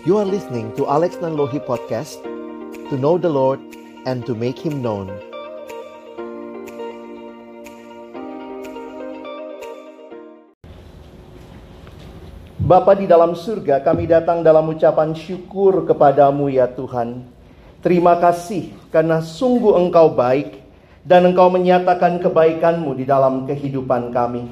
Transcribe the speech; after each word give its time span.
You 0.00 0.16
are 0.16 0.24
listening 0.24 0.72
to 0.80 0.88
Alex 0.88 1.20
Nanlohi 1.20 1.60
Podcast 1.60 2.24
To 2.88 2.96
know 2.96 3.20
the 3.20 3.28
Lord 3.28 3.60
and 4.08 4.24
to 4.24 4.32
make 4.32 4.56
Him 4.56 4.80
known 4.80 5.12
Bapa 12.64 12.96
di 12.96 13.04
dalam 13.04 13.36
surga, 13.36 13.84
kami 13.84 14.08
datang 14.08 14.40
dalam 14.40 14.72
ucapan 14.72 15.12
syukur 15.12 15.84
kepadamu 15.84 16.48
ya 16.48 16.64
Tuhan. 16.64 17.28
Terima 17.84 18.16
kasih 18.16 18.72
karena 18.88 19.20
sungguh 19.20 19.76
Engkau 19.76 20.16
baik 20.16 20.64
dan 21.04 21.28
Engkau 21.28 21.52
menyatakan 21.52 22.24
kebaikanmu 22.24 22.96
di 22.96 23.04
dalam 23.04 23.44
kehidupan 23.44 24.16
kami. 24.16 24.48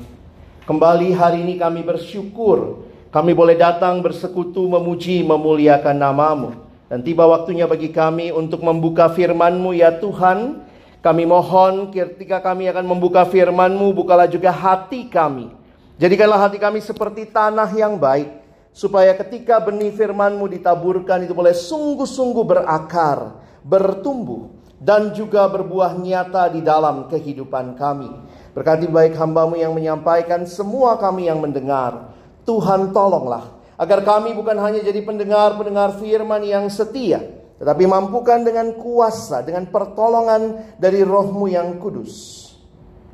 Kembali 0.69 1.09
hari 1.17 1.41
ini 1.41 1.57
kami 1.57 1.81
bersyukur 1.81 2.88
kami 3.09 3.33
boleh 3.37 3.57
datang 3.57 4.01
bersekutu 4.01 4.65
memuji 4.69 5.25
memuliakan 5.25 5.97
namamu. 5.97 6.51
Dan 6.89 7.05
tiba 7.05 7.29
waktunya 7.29 7.69
bagi 7.69 7.93
kami 7.93 8.33
untuk 8.33 8.65
membuka 8.65 9.13
firman-Mu 9.13 9.77
ya 9.77 9.93
Tuhan. 10.01 10.65
Kami 10.99 11.25
mohon 11.29 11.93
ketika 11.93 12.41
kami 12.41 12.67
akan 12.73 12.85
membuka 12.85 13.29
firman-Mu, 13.29 13.93
bukalah 13.93 14.27
juga 14.27 14.51
hati 14.51 15.07
kami 15.07 15.59
Jadikanlah 15.99 16.47
hati 16.47 16.63
kami 16.63 16.79
seperti 16.79 17.27
tanah 17.27 17.67
yang 17.75 17.99
baik, 17.99 18.31
supaya 18.71 19.11
ketika 19.19 19.59
benih 19.59 19.91
firman-Mu 19.91 20.47
ditaburkan 20.47 21.27
itu 21.27 21.35
boleh 21.35 21.51
sungguh-sungguh 21.51 22.47
berakar, 22.47 23.35
bertumbuh, 23.67 24.47
dan 24.79 25.11
juga 25.11 25.51
berbuah 25.51 25.99
nyata 25.99 26.55
di 26.55 26.63
dalam 26.63 27.11
kehidupan 27.11 27.75
kami. 27.75 28.15
Berkati 28.55 28.87
baik 28.87 29.19
hambamu 29.19 29.59
yang 29.59 29.75
menyampaikan, 29.75 30.47
semua 30.47 30.95
kami 31.03 31.27
yang 31.27 31.43
mendengar. 31.43 32.15
Tuhan 32.49 32.97
tolonglah, 32.97 33.77
agar 33.77 34.01
kami 34.01 34.33
bukan 34.33 34.57
hanya 34.57 34.81
jadi 34.81 35.05
pendengar-pendengar 35.05 36.01
firman 36.01 36.41
yang 36.41 36.73
setia, 36.73 37.21
tetapi 37.61 37.85
mampukan 37.85 38.41
dengan 38.41 38.73
kuasa, 38.81 39.45
dengan 39.45 39.69
pertolongan 39.69 40.73
dari 40.81 41.05
rohmu 41.05 41.45
yang 41.53 41.77
kudus 41.77 42.49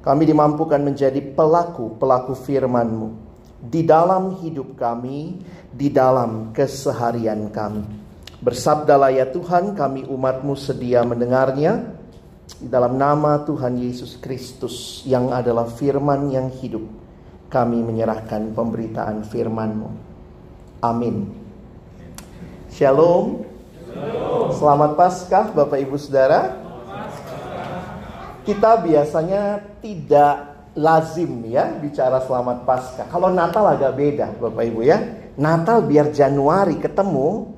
kami 0.05 0.29
dimampukan 0.29 0.85
menjadi 0.85 1.17
pelaku-pelaku 1.33 2.37
firman-Mu 2.37 3.09
di 3.65 3.81
dalam 3.89 4.37
hidup 4.45 4.77
kami, 4.77 5.41
di 5.73 5.89
dalam 5.89 6.53
keseharian 6.53 7.49
kami. 7.49 8.05
Bersabdalah 8.45 9.09
ya 9.09 9.25
Tuhan, 9.33 9.73
kami 9.73 10.05
umat-Mu 10.05 10.53
sedia 10.61 11.01
mendengarnya. 11.09 12.05
Di 12.45 12.69
dalam 12.69 13.01
nama 13.01 13.41
Tuhan 13.49 13.81
Yesus 13.81 14.21
Kristus 14.21 15.01
yang 15.09 15.33
adalah 15.33 15.65
firman 15.65 16.29
yang 16.29 16.53
hidup, 16.53 16.85
kami 17.49 17.83
menyerahkan 17.83 18.53
pemberitaan 18.53 19.25
firman-Mu. 19.27 19.89
Amin. 20.85 21.33
Shalom. 22.71 23.47
Selamat 24.55 24.99
Paskah 24.99 25.55
Bapak 25.55 25.79
Ibu 25.79 25.95
Saudara 25.95 26.65
kita 28.45 28.85
biasanya 28.85 29.57
tidak 29.81 30.37
lazim 30.77 31.49
ya 31.49 31.73
bicara 31.81 32.21
selamat 32.21 32.69
pasca. 32.69 33.03
Kalau 33.09 33.33
Natal 33.33 33.65
agak 33.65 33.97
beda 33.97 34.37
Bapak 34.37 34.65
Ibu 34.69 34.81
ya. 34.85 35.01
Natal 35.35 35.83
biar 35.83 36.15
Januari 36.15 36.79
ketemu, 36.79 37.51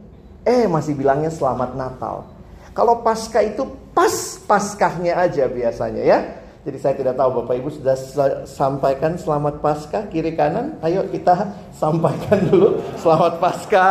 eh 0.46 0.64
masih 0.64 0.96
bilangnya 0.96 1.28
selamat 1.28 1.76
Natal. 1.76 2.24
Kalau 2.72 3.04
pasca 3.04 3.44
itu 3.44 3.68
pas 3.92 4.40
paskahnya 4.46 5.18
aja 5.18 5.44
biasanya 5.50 6.02
ya. 6.06 6.18
Jadi 6.66 6.78
saya 6.82 6.98
tidak 6.98 7.14
tahu 7.14 7.30
Bapak 7.46 7.62
Ibu 7.62 7.70
sudah 7.78 7.94
sampaikan 8.42 9.14
selamat 9.14 9.62
pasca 9.62 10.10
kiri 10.10 10.34
kanan. 10.34 10.82
Ayo 10.82 11.06
kita 11.06 11.54
sampaikan 11.70 12.42
dulu 12.50 12.82
selamat 12.98 13.38
pasca. 13.38 13.86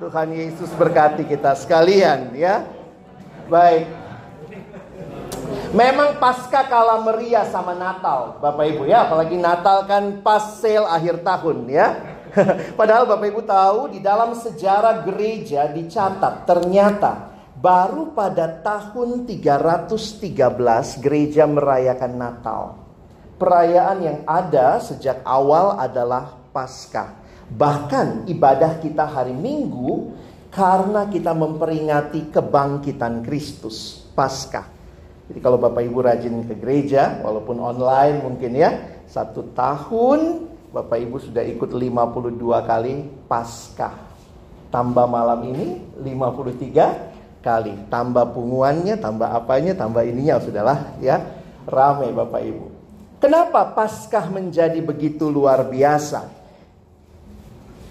Tuhan 0.00 0.32
Yesus 0.32 0.72
berkati 0.72 1.28
kita 1.28 1.52
sekalian 1.52 2.32
ya. 2.32 2.64
Baik, 3.52 3.92
Memang 5.76 6.16
pasca 6.16 6.64
kala 6.64 7.04
meriah 7.04 7.44
sama 7.44 7.76
Natal, 7.76 8.40
Bapak 8.40 8.64
Ibu 8.72 8.88
ya, 8.88 9.04
apalagi 9.04 9.36
Natal 9.36 9.84
kan 9.84 10.24
pas 10.24 10.56
sale 10.60 10.88
akhir 10.88 11.20
tahun 11.20 11.68
ya. 11.68 11.92
Padahal 12.80 13.04
Bapak 13.04 13.28
Ibu 13.28 13.44
tahu 13.44 13.92
di 13.92 14.00
dalam 14.00 14.32
sejarah 14.32 15.04
gereja 15.04 15.68
dicatat 15.68 16.48
ternyata 16.48 17.27
baru 17.58 18.14
pada 18.14 18.46
tahun 18.62 19.26
313 19.26 21.02
gereja 21.02 21.44
merayakan 21.50 22.14
Natal. 22.14 22.62
Perayaan 23.38 23.98
yang 24.02 24.18
ada 24.26 24.78
sejak 24.82 25.22
awal 25.26 25.78
adalah 25.78 26.38
Paskah. 26.54 27.18
Bahkan 27.50 28.30
ibadah 28.30 28.78
kita 28.82 29.06
hari 29.06 29.34
Minggu 29.34 30.14
karena 30.50 31.06
kita 31.06 31.34
memperingati 31.34 32.30
kebangkitan 32.30 33.22
Kristus, 33.22 34.06
Paskah. 34.14 34.66
Jadi 35.28 35.38
kalau 35.44 35.60
Bapak 35.60 35.84
Ibu 35.84 35.98
rajin 36.02 36.40
ke 36.46 36.56
gereja, 36.56 37.20
walaupun 37.20 37.60
online 37.60 38.24
mungkin 38.24 38.58
ya, 38.58 38.70
satu 39.06 39.54
tahun 39.54 40.50
Bapak 40.72 40.98
Ibu 40.98 41.16
sudah 41.20 41.44
ikut 41.46 41.70
52 41.74 42.38
kali 42.64 42.94
Paskah. 43.28 44.08
Tambah 44.68 45.06
malam 45.08 45.40
ini 45.48 45.80
53 46.00 47.17
kali. 47.48 47.72
Tambah 47.88 48.36
punguannya, 48.36 49.00
tambah 49.00 49.32
apanya, 49.32 49.72
tambah 49.72 50.04
ininya 50.04 50.36
sudahlah 50.36 51.00
ya. 51.00 51.24
Rame 51.64 52.12
Bapak 52.12 52.42
Ibu. 52.44 52.66
Kenapa 53.18 53.72
Paskah 53.72 54.28
menjadi 54.28 54.78
begitu 54.84 55.32
luar 55.32 55.64
biasa? 55.64 56.28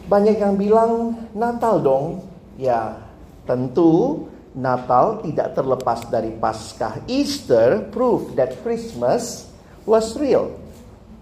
Banyak 0.08 0.38
yang 0.40 0.56
bilang 0.56 0.92
Natal 1.34 1.82
dong. 1.82 2.24
Ya, 2.56 3.02
tentu 3.44 4.26
Natal 4.56 5.22
tidak 5.26 5.54
terlepas 5.54 6.08
dari 6.08 6.32
Paskah. 6.34 7.06
Easter 7.10 7.86
proof 7.92 8.34
that 8.38 8.56
Christmas 8.62 9.50
was 9.84 10.16
real. 10.18 10.54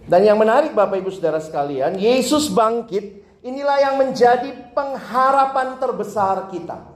Dan 0.05 0.21
yang 0.21 0.37
menarik 0.37 0.77
Bapak 0.77 1.01
Ibu 1.01 1.09
Saudara 1.09 1.41
sekalian, 1.41 1.97
Yesus 1.97 2.47
bangkit, 2.53 3.25
inilah 3.41 3.77
yang 3.81 3.95
menjadi 3.97 4.53
pengharapan 4.71 5.81
terbesar 5.81 6.53
kita. 6.53 6.94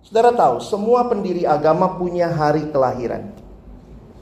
Saudara 0.00 0.32
tahu, 0.32 0.64
semua 0.64 1.06
pendiri 1.06 1.44
agama 1.44 2.00
punya 2.00 2.30
hari 2.30 2.68
kelahiran. 2.72 3.30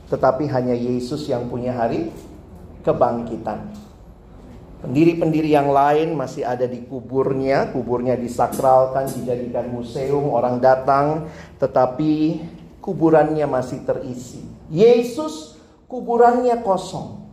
Tetapi 0.08 0.48
hanya 0.48 0.74
Yesus 0.74 1.28
yang 1.28 1.46
punya 1.46 1.76
hari 1.76 2.10
kebangkitan. 2.82 3.88
Pendiri-pendiri 4.78 5.50
yang 5.50 5.74
lain 5.74 6.14
masih 6.14 6.46
ada 6.46 6.62
di 6.62 6.86
kuburnya, 6.86 7.74
kuburnya 7.74 8.14
disakralkan, 8.14 9.10
dijadikan 9.10 9.66
museum, 9.74 10.30
orang 10.30 10.62
datang, 10.62 11.26
tetapi 11.58 12.38
kuburannya 12.78 13.44
masih 13.50 13.82
terisi. 13.82 14.40
Yesus 14.70 15.58
kuburannya 15.90 16.62
kosong. 16.62 17.27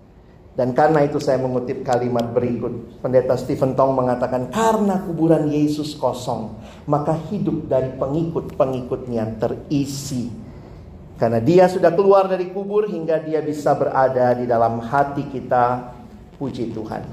Dan 0.55 0.71
karena 0.71 1.03
itu 1.03 1.19
saya 1.19 1.35
mengutip 1.35 1.83
kalimat 1.83 2.31
berikut. 2.31 3.03
Pendeta 3.03 3.35
Stephen 3.35 3.75
Tong 3.75 3.91
mengatakan, 3.91 4.47
karena 4.47 5.03
kuburan 5.03 5.51
Yesus 5.51 5.99
kosong, 5.99 6.55
maka 6.87 7.11
hidup 7.27 7.67
dari 7.67 7.91
pengikut-pengikutnya 7.99 9.35
terisi. 9.35 10.31
Karena 11.19 11.43
dia 11.43 11.67
sudah 11.67 11.91
keluar 11.91 12.31
dari 12.31 12.55
kubur 12.55 12.87
hingga 12.87 13.19
dia 13.19 13.43
bisa 13.43 13.75
berada 13.75 14.31
di 14.35 14.47
dalam 14.47 14.79
hati 14.79 15.27
kita. 15.27 15.91
Puji 16.39 16.71
Tuhan. 16.75 17.03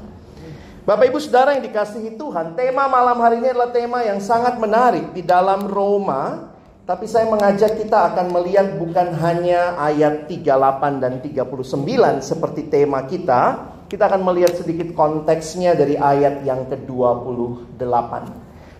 Bapak 0.82 1.14
Ibu 1.14 1.18
Saudara 1.22 1.54
yang 1.54 1.62
dikasihi 1.62 2.18
Tuhan, 2.18 2.58
tema 2.58 2.90
malam 2.90 3.14
hari 3.22 3.38
ini 3.38 3.54
adalah 3.54 3.70
tema 3.70 4.02
yang 4.02 4.18
sangat 4.18 4.58
menarik 4.58 5.14
di 5.14 5.22
dalam 5.22 5.70
Roma. 5.70 6.50
Tapi 6.82 7.06
saya 7.06 7.30
mengajak 7.30 7.78
kita 7.78 8.10
akan 8.10 8.34
melihat 8.34 8.74
bukan 8.74 9.14
hanya 9.22 9.78
ayat 9.78 10.26
38 10.26 10.98
dan 10.98 11.22
39 11.22 12.18
seperti 12.18 12.66
tema 12.66 13.06
kita. 13.06 13.70
Kita 13.86 14.10
akan 14.10 14.26
melihat 14.26 14.58
sedikit 14.58 14.90
konteksnya 14.98 15.78
dari 15.78 15.94
ayat 15.94 16.42
yang 16.42 16.66
ke-28. 16.66 18.12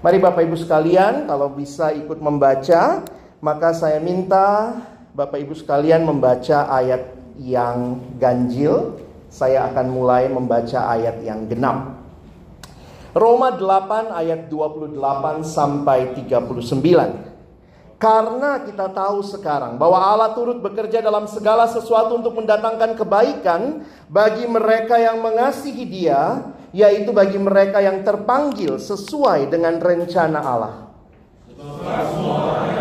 Mari 0.03 0.19
Bapak 0.19 0.43
Ibu 0.43 0.59
sekalian, 0.59 1.31
kalau 1.31 1.55
bisa 1.55 1.95
ikut 1.95 2.19
membaca, 2.19 3.07
maka 3.39 3.71
saya 3.71 4.03
minta 4.03 4.75
Bapak 5.15 5.39
Ibu 5.39 5.55
sekalian 5.55 6.03
membaca 6.03 6.67
ayat 6.75 7.07
yang 7.39 8.03
ganjil 8.19 8.99
saya 9.33 9.71
akan 9.71 9.87
mulai 9.95 10.27
membaca 10.27 10.91
ayat 10.91 11.23
yang 11.23 11.47
genap. 11.47 12.03
Roma 13.15 13.57
8 13.57 14.13
ayat 14.13 14.51
28 14.51 14.99
sampai 15.47 16.19
39. 16.19 17.32
Karena 18.03 18.59
kita 18.59 18.91
tahu 18.91 19.23
sekarang 19.23 19.79
bahwa 19.79 19.95
Allah 19.95 20.35
turut 20.35 20.59
bekerja 20.59 20.99
dalam 20.99 21.31
segala 21.31 21.71
sesuatu 21.71 22.19
untuk 22.19 22.35
mendatangkan 22.35 22.99
kebaikan 22.99 23.87
bagi 24.11 24.43
mereka 24.51 24.99
yang 24.99 25.23
mengasihi 25.23 25.87
Dia, 25.87 26.51
yaitu 26.75 27.15
bagi 27.15 27.39
mereka 27.39 27.79
yang 27.79 28.03
terpanggil 28.03 28.83
sesuai 28.83 29.47
dengan 29.47 29.79
rencana 29.79 30.41
Allah. 30.43 30.75
semua 31.63 32.72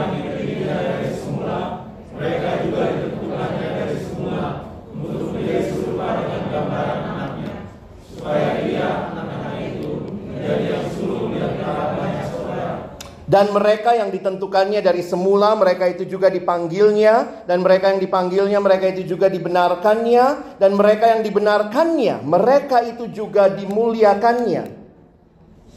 Dan 13.31 13.55
mereka 13.55 13.95
yang 13.95 14.11
ditentukannya 14.11 14.83
dari 14.83 14.99
semula, 14.99 15.55
mereka 15.55 15.87
itu 15.87 16.03
juga 16.03 16.27
dipanggilnya. 16.27 17.47
Dan 17.47 17.63
mereka 17.63 17.95
yang 17.95 18.03
dipanggilnya, 18.03 18.59
mereka 18.59 18.91
itu 18.91 19.07
juga 19.07 19.31
dibenarkannya. 19.31 20.59
Dan 20.59 20.75
mereka 20.75 21.15
yang 21.15 21.23
dibenarkannya, 21.23 22.27
mereka 22.27 22.83
itu 22.83 23.07
juga 23.07 23.47
dimuliakannya. 23.47 24.83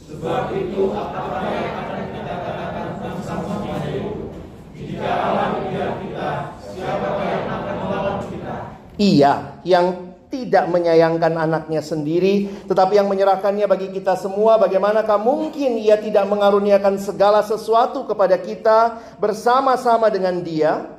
Sebab 0.02 0.50
itu 0.50 0.82
apakah 0.98 1.46
yang 1.46 1.70
akan 1.78 2.02
kita 2.10 2.34
katakan 2.42 2.84
tentang 2.98 3.18
sama 3.22 3.54
Jika 4.74 5.10
Allah 5.14 5.48
tidak 5.62 5.92
kita, 6.02 6.30
siapa 6.58 7.08
yang 7.22 7.46
akan 7.54 7.74
melawan 7.86 8.16
kita? 8.34 8.54
Iya, 8.98 9.32
yang 9.62 10.13
tidak 10.34 10.66
menyayangkan 10.66 11.38
anaknya 11.38 11.78
sendiri, 11.78 12.66
tetapi 12.66 12.98
yang 12.98 13.06
menyerahkannya 13.06 13.70
bagi 13.70 13.94
kita 13.94 14.18
semua. 14.18 14.58
Bagaimanakah 14.58 15.14
mungkin 15.22 15.78
ia 15.78 15.94
tidak 15.94 16.26
mengaruniakan 16.26 16.98
segala 16.98 17.46
sesuatu 17.46 18.02
kepada 18.10 18.34
kita 18.34 18.98
bersama-sama 19.22 20.10
dengan 20.10 20.42
Dia? 20.42 20.90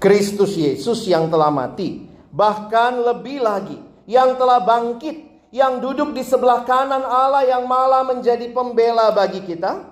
Kristus 0.00 0.56
Yesus 0.56 1.08
yang 1.08 1.32
telah 1.32 1.48
mati, 1.48 2.08
bahkan 2.28 3.00
lebih 3.00 3.40
lagi, 3.40 3.80
yang 4.04 4.36
telah 4.36 4.60
bangkit 4.60 5.29
yang 5.50 5.82
duduk 5.82 6.14
di 6.14 6.22
sebelah 6.22 6.62
kanan 6.62 7.02
Allah 7.02 7.42
yang 7.42 7.66
malah 7.66 8.06
menjadi 8.06 8.46
pembela 8.54 9.10
bagi 9.10 9.42
kita? 9.42 9.82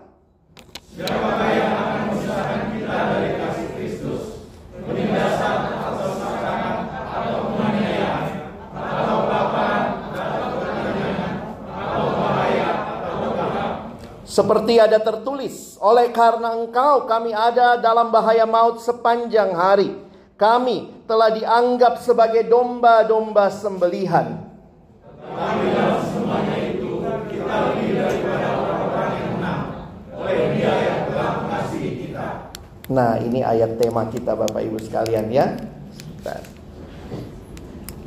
Siapakah 0.94 1.50
yang 1.50 1.70
akan 1.74 1.98
memisahkan 2.06 2.62
kita 2.74 2.98
dari 3.10 3.30
kasih 3.38 3.68
Kristus? 3.74 4.22
Penindasan 4.86 5.58
atau 5.82 6.08
serangan 6.14 6.76
atau 7.10 7.38
penganiayaan 7.50 8.24
atau 8.70 9.18
papan 9.26 9.82
atau 10.14 10.50
pertanyaan 10.62 11.32
atau 11.74 12.06
bahaya 12.14 12.68
atau 13.02 13.30
perang? 13.34 13.74
Seperti 14.22 14.74
ada 14.78 14.98
tertulis, 15.02 15.74
oleh 15.82 16.06
karena 16.14 16.54
engkau 16.54 17.06
kami 17.10 17.34
ada 17.34 17.78
dalam 17.82 18.14
bahaya 18.14 18.46
maut 18.46 18.78
sepanjang 18.78 19.54
hari. 19.58 19.90
Kami 20.38 21.02
telah 21.10 21.34
dianggap 21.34 21.98
sebagai 21.98 22.46
domba-domba 22.46 23.50
sembelihan. 23.50 24.47
Dalam 25.38 26.02
semuanya 26.02 26.56
itu 26.66 26.98
kita 27.30 27.54
lebih 27.70 27.88
daripada 27.94 28.48
orang-orang 28.58 29.10
yang 29.14 29.28
menang 29.38 29.62
oleh 30.10 30.38
Dia 30.58 30.72
yang 30.82 31.00
telah 31.14 31.30
mengasihi 31.46 31.90
kita. 32.02 32.26
Nah, 32.90 33.22
ini 33.22 33.46
ayat 33.46 33.78
tema 33.78 34.10
kita 34.10 34.34
Bapak 34.34 34.66
Ibu 34.66 34.82
sekalian 34.82 35.30
ya. 35.30 35.54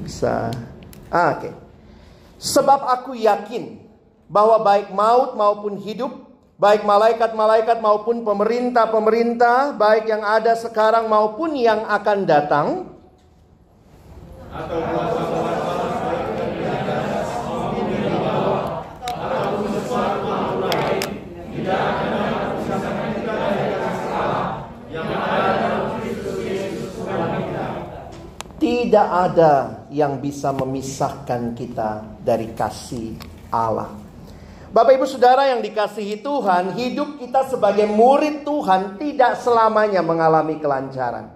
Bisa. 0.04 0.51
Ah, 1.07 1.39
oke. 1.39 1.48
Okay. 1.48 1.54
Sebab 2.36 2.83
aku 3.00 3.16
yakin 3.16 3.80
bahwa 4.28 4.60
baik 4.60 4.92
maut 4.92 5.39
maupun 5.39 5.80
hidup, 5.80 6.12
baik 6.60 6.83
malaikat-malaikat 6.83 7.80
maupun 7.80 8.28
pemerintah-pemerintah, 8.28 9.78
baik 9.80 10.04
yang 10.10 10.25
ada 10.25 10.51
sekarang 10.60 11.07
maupun 11.07 11.56
yang 11.56 11.88
akan 11.88 12.28
datang, 12.28 12.68
atau 14.51 14.83
Tidak 28.92 29.08
ada 29.08 29.88
yang 29.88 30.20
bisa 30.20 30.52
memisahkan 30.52 31.56
kita 31.56 32.20
dari 32.28 32.52
kasih 32.52 33.16
Allah. 33.48 33.88
Bapak 34.68 35.00
Ibu 35.00 35.08
Saudara 35.08 35.48
yang 35.48 35.64
dikasihi 35.64 36.20
Tuhan, 36.20 36.76
hidup 36.76 37.16
kita 37.16 37.48
sebagai 37.48 37.88
murid 37.88 38.44
Tuhan 38.44 39.00
tidak 39.00 39.40
selamanya 39.40 40.04
mengalami 40.04 40.60
kelancaran. 40.60 41.32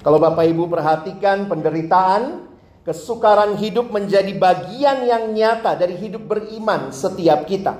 Kalau 0.00 0.16
Bapak 0.16 0.48
Ibu 0.48 0.72
perhatikan 0.72 1.44
penderitaan, 1.44 2.48
kesukaran 2.88 3.60
hidup 3.60 3.92
menjadi 3.92 4.32
bagian 4.32 5.04
yang 5.04 5.36
nyata 5.36 5.76
dari 5.76 6.00
hidup 6.00 6.24
beriman 6.24 6.96
setiap 6.96 7.44
kita. 7.44 7.76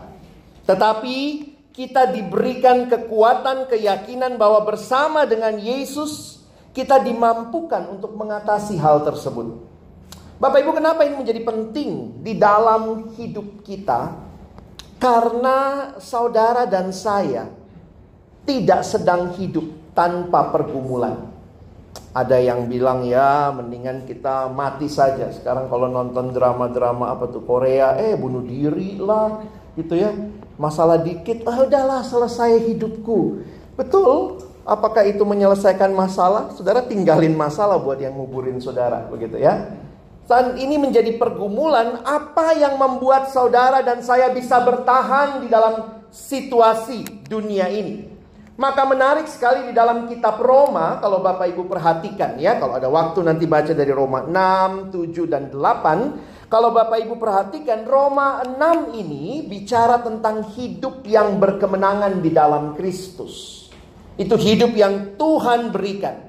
Tetapi 0.69 1.17
kita 1.73 2.13
diberikan 2.13 2.85
kekuatan 2.85 3.65
keyakinan 3.65 4.37
bahwa 4.37 4.61
bersama 4.69 5.25
dengan 5.25 5.57
Yesus 5.57 6.36
kita 6.76 7.00
dimampukan 7.00 7.88
untuk 7.88 8.12
mengatasi 8.12 8.76
hal 8.76 9.00
tersebut. 9.00 9.64
Bapak 10.37 10.61
Ibu, 10.61 10.76
kenapa 10.76 11.08
ini 11.08 11.17
menjadi 11.17 11.40
penting 11.40 12.20
di 12.20 12.37
dalam 12.37 13.17
hidup 13.17 13.64
kita? 13.64 14.12
Karena 15.00 15.93
saudara 15.96 16.69
dan 16.69 16.93
saya 16.93 17.49
tidak 18.44 18.84
sedang 18.84 19.32
hidup 19.40 19.64
tanpa 19.96 20.52
pergumulan. 20.52 21.32
Ada 22.12 22.37
yang 22.44 22.69
bilang 22.69 23.08
ya 23.08 23.49
mendingan 23.56 24.05
kita 24.05 24.52
mati 24.52 24.93
saja. 24.93 25.32
Sekarang 25.32 25.72
kalau 25.72 25.88
nonton 25.88 26.37
drama-drama 26.37 27.17
apa 27.17 27.32
tuh 27.32 27.40
Korea, 27.49 27.96
eh 27.96 28.12
bunuh 28.20 28.44
diri 28.44 29.00
lah 29.00 29.40
gitu 29.81 29.96
ya. 29.96 30.12
Masalah 30.61 31.00
dikit, 31.00 31.49
ah 31.49 31.64
udahlah 31.64 32.05
selesai 32.05 32.61
hidupku. 32.61 33.40
Betul, 33.76 34.45
Apakah 34.67 35.07
itu 35.07 35.23
menyelesaikan 35.23 35.95
masalah? 35.95 36.51
Saudara 36.51 36.83
tinggalin 36.83 37.39
masalah 37.39 37.79
buat 37.79 38.03
yang 38.03 38.19
nguburin 38.19 38.59
saudara, 38.59 39.07
begitu 39.07 39.39
ya. 39.39 39.79
Saat 40.27 40.59
ini 40.59 40.75
menjadi 40.75 41.15
pergumulan, 41.15 42.03
apa 42.03 42.51
yang 42.59 42.75
membuat 42.75 43.31
saudara 43.31 43.79
dan 43.87 44.03
saya 44.03 44.27
bisa 44.35 44.59
bertahan 44.59 45.39
di 45.39 45.47
dalam 45.47 46.03
situasi 46.11 47.31
dunia 47.31 47.71
ini? 47.71 48.11
Maka 48.59 48.83
menarik 48.83 49.31
sekali 49.31 49.71
di 49.71 49.73
dalam 49.77 50.11
kitab 50.11 50.43
Roma, 50.43 50.99
kalau 50.99 51.23
Bapak 51.23 51.47
Ibu 51.55 51.71
perhatikan 51.71 52.35
ya, 52.35 52.59
kalau 52.59 52.75
ada 52.75 52.91
waktu 52.91 53.23
nanti 53.23 53.47
baca 53.47 53.71
dari 53.71 53.95
Roma 53.95 54.27
6, 54.27 54.91
7, 54.91 55.31
dan 55.31 55.47
8. 55.55 56.51
Kalau 56.51 56.75
Bapak 56.75 57.07
Ibu 57.07 57.23
perhatikan, 57.23 57.87
Roma 57.87 58.43
6 58.43 58.99
ini 58.99 59.47
bicara 59.47 60.03
tentang 60.03 60.43
hidup 60.59 61.07
yang 61.07 61.39
berkemenangan 61.39 62.19
di 62.19 62.35
dalam 62.35 62.75
Kristus. 62.75 63.66
Itu 64.17 64.41
hidup 64.41 64.73
yang 64.73 65.17
Tuhan 65.20 65.73
berikan 65.73 66.27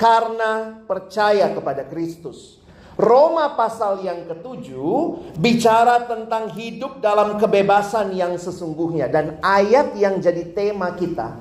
karena 0.00 0.80
percaya 0.84 1.52
kepada 1.52 1.84
Kristus. 1.84 2.60
Roma 2.96 3.52
pasal 3.52 4.00
yang 4.00 4.24
ketujuh 4.24 5.20
bicara 5.36 6.08
tentang 6.08 6.48
hidup 6.56 7.04
dalam 7.04 7.36
kebebasan 7.36 8.16
yang 8.16 8.40
sesungguhnya 8.40 9.12
dan 9.12 9.36
ayat 9.44 9.92
yang 10.00 10.16
jadi 10.16 10.48
tema 10.56 10.96
kita 10.96 11.36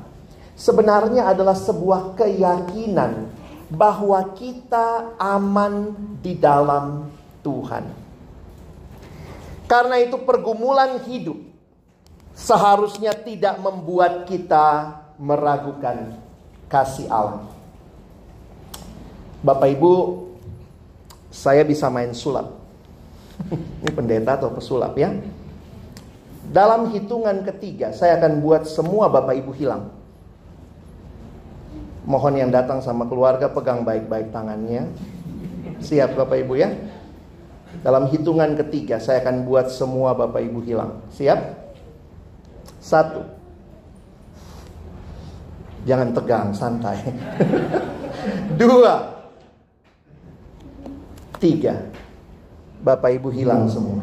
sebenarnya 0.60 1.32
adalah 1.32 1.56
sebuah 1.56 2.20
keyakinan 2.20 3.32
bahwa 3.72 4.36
kita 4.36 5.16
aman 5.16 5.96
di 6.20 6.36
dalam 6.36 7.08
Tuhan. 7.40 7.88
Karena 9.66 9.96
itu 10.04 10.20
pergumulan 10.28 11.08
hidup 11.08 11.40
seharusnya 12.36 13.16
tidak 13.16 13.64
membuat 13.64 14.28
kita 14.28 15.05
meragukan 15.20 16.18
kasih 16.68 17.08
Allah. 17.08 17.48
Bapak 19.46 19.70
Ibu, 19.78 19.94
saya 21.30 21.62
bisa 21.62 21.92
main 21.92 22.16
sulap. 22.16 22.56
Ini 23.84 23.92
pendeta 23.92 24.40
atau 24.40 24.50
pesulap 24.56 24.96
ya. 24.98 25.14
Dalam 26.46 26.94
hitungan 26.94 27.44
ketiga, 27.44 27.92
saya 27.92 28.18
akan 28.22 28.40
buat 28.42 28.64
semua 28.66 29.12
Bapak 29.12 29.36
Ibu 29.44 29.52
hilang. 29.54 29.92
Mohon 32.06 32.48
yang 32.48 32.52
datang 32.54 32.86
sama 32.86 33.10
keluarga 33.10 33.50
pegang 33.50 33.82
baik-baik 33.82 34.30
tangannya. 34.30 34.88
Siap 35.82 36.16
Bapak 36.16 36.38
Ibu 36.46 36.54
ya. 36.56 36.70
Dalam 37.84 38.08
hitungan 38.08 38.56
ketiga, 38.56 39.04
saya 39.04 39.20
akan 39.26 39.44
buat 39.44 39.68
semua 39.74 40.16
Bapak 40.16 40.40
Ibu 40.40 40.64
hilang. 40.64 41.04
Siap? 41.12 41.40
Satu, 42.80 43.35
Jangan 45.86 46.10
tegang, 46.18 46.50
santai. 46.50 46.98
Dua. 48.60 49.22
Tiga. 51.38 51.78
Bapak 52.82 53.22
Ibu 53.22 53.30
hilang 53.30 53.70
semua. 53.70 54.02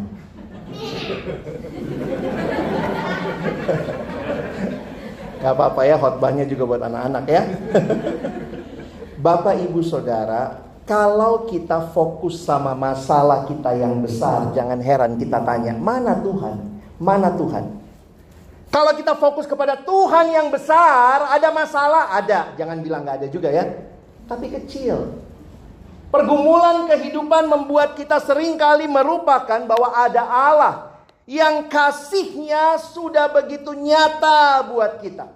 Gak 5.42 5.58
apa-apa 5.58 5.82
ya 5.82 5.98
khotbahnya 5.98 6.46
juga 6.46 6.62
buat 6.70 6.82
anak-anak 6.86 7.24
ya. 7.26 7.42
Bapak 9.26 9.58
Ibu 9.58 9.82
Saudara, 9.82 10.62
kalau 10.86 11.50
kita 11.50 11.90
fokus 11.90 12.46
sama 12.46 12.78
masalah 12.78 13.42
kita 13.50 13.74
yang 13.74 13.98
besar, 14.02 14.54
jangan 14.54 14.78
heran 14.78 15.18
kita 15.18 15.42
tanya, 15.42 15.74
mana 15.74 16.14
Tuhan? 16.22 16.62
Mana 17.02 17.34
Tuhan? 17.34 17.81
Kalau 18.72 18.96
kita 18.96 19.12
fokus 19.20 19.44
kepada 19.44 19.76
Tuhan 19.76 20.32
yang 20.32 20.48
besar, 20.48 21.28
ada 21.28 21.52
masalah? 21.52 22.16
Ada. 22.16 22.56
Jangan 22.56 22.80
bilang 22.80 23.04
nggak 23.04 23.20
ada 23.20 23.28
juga 23.28 23.52
ya. 23.52 23.68
Tapi 24.24 24.48
kecil. 24.48 25.12
Pergumulan 26.08 26.88
kehidupan 26.88 27.52
membuat 27.52 27.92
kita 28.00 28.16
sering 28.24 28.56
kali 28.56 28.88
merupakan 28.88 29.60
bahwa 29.68 29.92
ada 29.92 30.24
Allah 30.24 30.74
yang 31.28 31.68
kasihnya 31.68 32.80
sudah 32.80 33.28
begitu 33.32 33.76
nyata 33.76 34.64
buat 34.72 35.04
kita. 35.04 35.28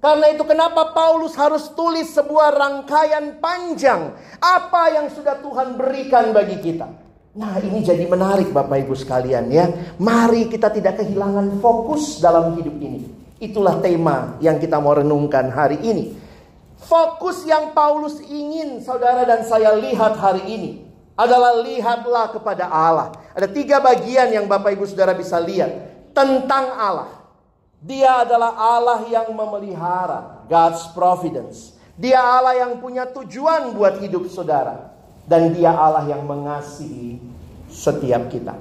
Karena 0.00 0.32
itu 0.32 0.44
kenapa 0.48 0.96
Paulus 0.96 1.36
harus 1.36 1.68
tulis 1.76 2.08
sebuah 2.16 2.56
rangkaian 2.56 3.36
panjang 3.44 4.16
apa 4.40 4.82
yang 4.96 5.12
sudah 5.12 5.36
Tuhan 5.44 5.76
berikan 5.76 6.32
bagi 6.32 6.56
kita. 6.64 6.88
Nah 7.30 7.62
ini 7.62 7.78
jadi 7.86 8.10
menarik 8.10 8.50
Bapak 8.50 8.82
Ibu 8.82 8.94
sekalian 8.98 9.54
ya. 9.54 9.70
Mari 10.02 10.50
kita 10.50 10.66
tidak 10.66 10.98
kehilangan 10.98 11.62
fokus 11.62 12.18
dalam 12.18 12.58
hidup 12.58 12.74
ini. 12.82 13.06
Itulah 13.38 13.78
tema 13.78 14.34
yang 14.42 14.58
kita 14.58 14.82
mau 14.82 14.98
renungkan 14.98 15.46
hari 15.54 15.78
ini. 15.78 16.18
Fokus 16.80 17.46
yang 17.46 17.70
Paulus 17.70 18.18
ingin 18.26 18.82
saudara 18.82 19.22
dan 19.22 19.46
saya 19.46 19.78
lihat 19.78 20.18
hari 20.18 20.42
ini 20.42 20.70
adalah 21.14 21.54
lihatlah 21.62 22.34
kepada 22.34 22.66
Allah. 22.66 23.14
Ada 23.36 23.46
tiga 23.46 23.78
bagian 23.78 24.34
yang 24.34 24.50
Bapak 24.50 24.74
Ibu 24.74 24.90
Saudara 24.90 25.14
bisa 25.14 25.38
lihat 25.38 25.70
tentang 26.10 26.72
Allah. 26.74 27.20
Dia 27.80 28.26
adalah 28.26 28.58
Allah 28.58 29.06
yang 29.06 29.30
memelihara, 29.32 30.44
God's 30.50 30.84
providence. 30.92 31.78
Dia 31.94 32.20
Allah 32.20 32.58
yang 32.66 32.80
punya 32.82 33.06
tujuan 33.08 33.72
buat 33.72 34.00
hidup 34.02 34.28
saudara. 34.28 34.99
Dan 35.30 35.54
dia 35.54 35.70
Allah 35.70 36.10
yang 36.10 36.26
mengasihi 36.26 37.22
setiap 37.70 38.26
kita. 38.26 38.58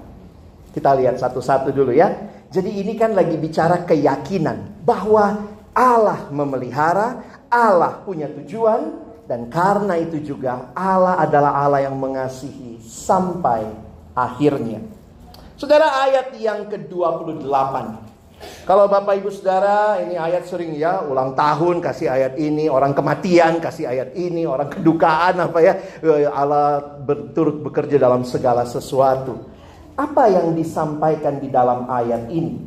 Kita 0.69 0.93
lihat 0.93 1.17
satu-satu 1.17 1.73
dulu 1.73 1.89
ya. 1.89 2.13
Jadi 2.53 2.77
ini 2.77 2.93
kan 2.93 3.17
lagi 3.17 3.41
bicara 3.41 3.89
keyakinan 3.89 4.85
bahwa 4.85 5.49
Allah 5.73 6.29
memelihara, 6.29 7.25
Allah 7.49 8.05
punya 8.05 8.29
tujuan, 8.29 9.01
dan 9.25 9.49
karena 9.49 9.97
itu 9.97 10.21
juga 10.21 10.73
Allah 10.77 11.17
adalah 11.21 11.57
Allah 11.61 11.85
yang 11.85 11.97
mengasihi 11.97 12.81
sampai 12.81 13.65
akhirnya. 14.17 14.81
Saudara 15.57 16.05
ayat 16.05 16.33
yang 16.37 16.69
ke-28 16.69 18.08
kalau 18.63 18.85
Bapak 18.85 19.19
Ibu 19.19 19.33
Saudara, 19.33 19.97
ini 19.99 20.15
ayat 20.15 20.45
sering 20.45 20.77
ya, 20.77 21.01
ulang 21.03 21.33
tahun 21.33 21.81
kasih 21.81 22.07
ayat 22.07 22.33
ini, 22.37 22.69
orang 22.69 22.93
kematian 22.93 23.57
kasih 23.57 23.89
ayat 23.89 24.13
ini, 24.13 24.45
orang 24.45 24.69
kedukaan 24.69 25.41
apa 25.41 25.59
ya, 25.59 25.73
Allah 26.31 26.79
berturut 27.01 27.59
bekerja 27.65 27.97
dalam 27.97 28.21
segala 28.23 28.63
sesuatu. 28.69 29.41
Apa 29.97 30.31
yang 30.31 30.55
disampaikan 30.55 31.41
di 31.41 31.51
dalam 31.51 31.89
ayat 31.91 32.31
ini? 32.31 32.61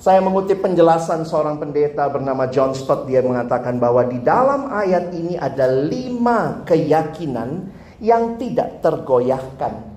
Saya 0.00 0.24
mengutip 0.24 0.64
penjelasan 0.64 1.28
seorang 1.28 1.60
pendeta 1.60 2.08
bernama 2.08 2.48
John 2.48 2.72
Stott, 2.72 3.04
dia 3.04 3.20
mengatakan 3.20 3.76
bahwa 3.76 4.00
di 4.08 4.16
dalam 4.24 4.72
ayat 4.72 5.12
ini 5.12 5.36
ada 5.36 5.68
lima 5.68 6.64
keyakinan 6.64 7.68
yang 8.00 8.40
tidak 8.40 8.80
tergoyahkan. 8.80 9.92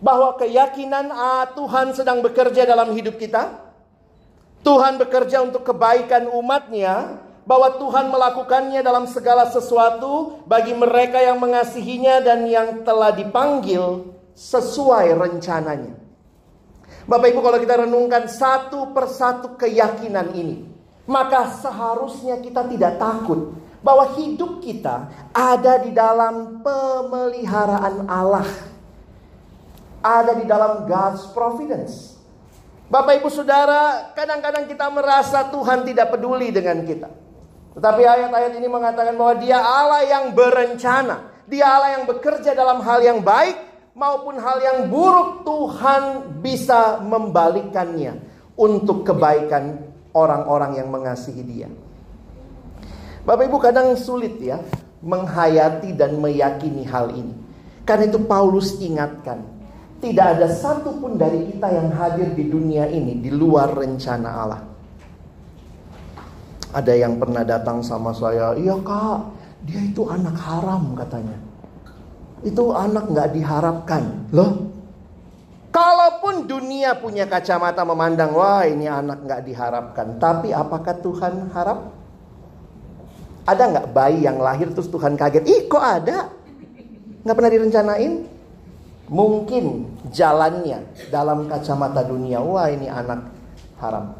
Bahwa 0.00 0.40
keyakinan 0.40 1.12
ah, 1.12 1.44
Tuhan 1.52 1.92
sedang 1.92 2.24
bekerja 2.24 2.64
dalam 2.64 2.96
hidup 2.96 3.20
kita, 3.20 3.63
Tuhan 4.64 4.96
bekerja 4.96 5.44
untuk 5.44 5.68
kebaikan 5.68 6.26
umatnya, 6.32 7.20
bahwa 7.44 7.76
Tuhan 7.76 8.08
melakukannya 8.08 8.80
dalam 8.80 9.04
segala 9.04 9.52
sesuatu 9.52 10.40
bagi 10.48 10.72
mereka 10.72 11.20
yang 11.20 11.36
mengasihinya 11.36 12.24
dan 12.24 12.48
yang 12.48 12.80
telah 12.82 13.12
dipanggil 13.12 14.16
sesuai 14.32 15.12
rencananya. 15.12 15.92
Bapak 17.04 17.28
Ibu 17.28 17.40
kalau 17.44 17.60
kita 17.60 17.84
renungkan 17.84 18.24
satu 18.32 18.96
persatu 18.96 19.60
keyakinan 19.60 20.32
ini, 20.32 20.64
maka 21.04 21.52
seharusnya 21.60 22.40
kita 22.40 22.64
tidak 22.64 22.96
takut 22.96 23.52
bahwa 23.84 24.16
hidup 24.16 24.64
kita 24.64 25.12
ada 25.36 25.84
di 25.84 25.92
dalam 25.92 26.64
pemeliharaan 26.64 28.08
Allah. 28.08 28.48
Ada 30.00 30.32
di 30.36 30.48
dalam 30.48 30.88
God's 30.88 31.28
providence. 31.36 32.13
Bapak 32.84 33.16
ibu 33.16 33.32
saudara, 33.32 34.12
kadang-kadang 34.12 34.68
kita 34.68 34.86
merasa 34.92 35.48
Tuhan 35.48 35.88
tidak 35.88 36.12
peduli 36.12 36.52
dengan 36.52 36.84
kita. 36.84 37.08
Tetapi 37.74 38.02
ayat-ayat 38.06 38.52
ini 38.60 38.68
mengatakan 38.70 39.16
bahwa 39.16 39.34
dia 39.40 39.58
Allah 39.58 40.04
yang 40.04 40.36
berencana. 40.36 41.32
Dia 41.48 41.66
Allah 41.66 42.00
yang 42.00 42.04
bekerja 42.06 42.54
dalam 42.54 42.84
hal 42.84 43.00
yang 43.02 43.20
baik 43.24 43.56
maupun 43.96 44.38
hal 44.38 44.58
yang 44.62 44.78
buruk 44.92 45.42
Tuhan 45.42 46.02
bisa 46.44 47.02
membalikannya 47.02 48.20
untuk 48.54 49.02
kebaikan 49.02 49.90
orang-orang 50.14 50.78
yang 50.78 50.88
mengasihi 50.88 51.42
dia. 51.42 51.68
Bapak 53.24 53.48
Ibu 53.48 53.58
kadang 53.58 53.96
sulit 53.96 54.36
ya 54.38 54.60
menghayati 55.04 55.96
dan 55.96 56.16
meyakini 56.20 56.84
hal 56.84 57.12
ini. 57.12 57.34
Karena 57.84 58.08
itu 58.08 58.20
Paulus 58.24 58.80
ingatkan, 58.80 59.44
tidak 60.04 60.36
ada 60.36 60.52
satupun 60.52 61.16
dari 61.16 61.48
kita 61.48 61.64
yang 61.72 61.88
hadir 61.96 62.36
di 62.36 62.44
dunia 62.52 62.84
ini 62.92 63.16
di 63.24 63.32
luar 63.32 63.72
rencana 63.72 64.28
Allah. 64.28 64.62
Ada 66.76 66.92
yang 66.92 67.16
pernah 67.16 67.40
datang 67.40 67.80
sama 67.80 68.12
saya, 68.12 68.52
iya 68.60 68.76
kak, 68.76 69.32
dia 69.64 69.80
itu 69.80 70.04
anak 70.04 70.36
haram 70.36 70.92
katanya. 70.92 71.38
Itu 72.44 72.76
anak 72.76 73.08
nggak 73.08 73.32
diharapkan. 73.32 74.28
Loh, 74.36 74.68
kalaupun 75.72 76.44
dunia 76.44 77.00
punya 77.00 77.24
kacamata 77.24 77.80
memandang, 77.88 78.36
wah 78.36 78.68
ini 78.68 78.84
anak 78.84 79.24
nggak 79.24 79.40
diharapkan. 79.48 80.20
Tapi 80.20 80.52
apakah 80.52 81.00
Tuhan 81.00 81.48
harap? 81.56 81.80
Ada 83.48 83.62
nggak 83.72 83.88
bayi 83.96 84.26
yang 84.26 84.36
lahir 84.42 84.68
terus 84.74 84.90
Tuhan 84.92 85.16
kaget? 85.16 85.48
Ih 85.48 85.64
kok 85.64 85.80
ada? 85.80 86.28
Nggak 87.24 87.36
pernah 87.38 87.52
direncanain? 87.54 88.12
Mungkin 89.04 89.84
jalannya 90.08 90.80
dalam 91.12 91.44
kacamata 91.44 92.00
dunia, 92.08 92.40
wah 92.40 92.72
ini 92.72 92.88
anak 92.88 93.20
haram. 93.76 94.16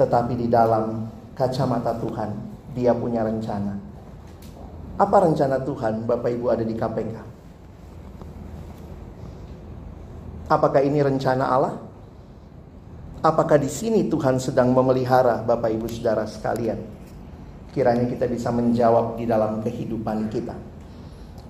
Tetapi 0.00 0.32
di 0.40 0.48
dalam 0.48 1.04
kacamata 1.36 1.92
Tuhan, 2.00 2.30
dia 2.72 2.96
punya 2.96 3.20
rencana. 3.24 3.76
Apa 4.96 5.28
rencana 5.28 5.60
Tuhan 5.60 6.08
Bapak 6.08 6.32
Ibu 6.32 6.46
ada 6.48 6.64
di 6.64 6.72
KPK? 6.72 7.16
Apakah 10.48 10.80
ini 10.80 11.04
rencana 11.04 11.44
Allah? 11.52 11.76
Apakah 13.20 13.60
di 13.60 13.68
sini 13.68 14.08
Tuhan 14.08 14.40
sedang 14.40 14.72
memelihara 14.72 15.44
Bapak 15.44 15.76
Ibu 15.76 15.92
Saudara 15.92 16.24
sekalian? 16.24 16.80
Kiranya 17.76 18.08
kita 18.08 18.24
bisa 18.24 18.48
menjawab 18.48 19.20
di 19.20 19.28
dalam 19.28 19.60
kehidupan 19.60 20.32
kita. 20.32 20.56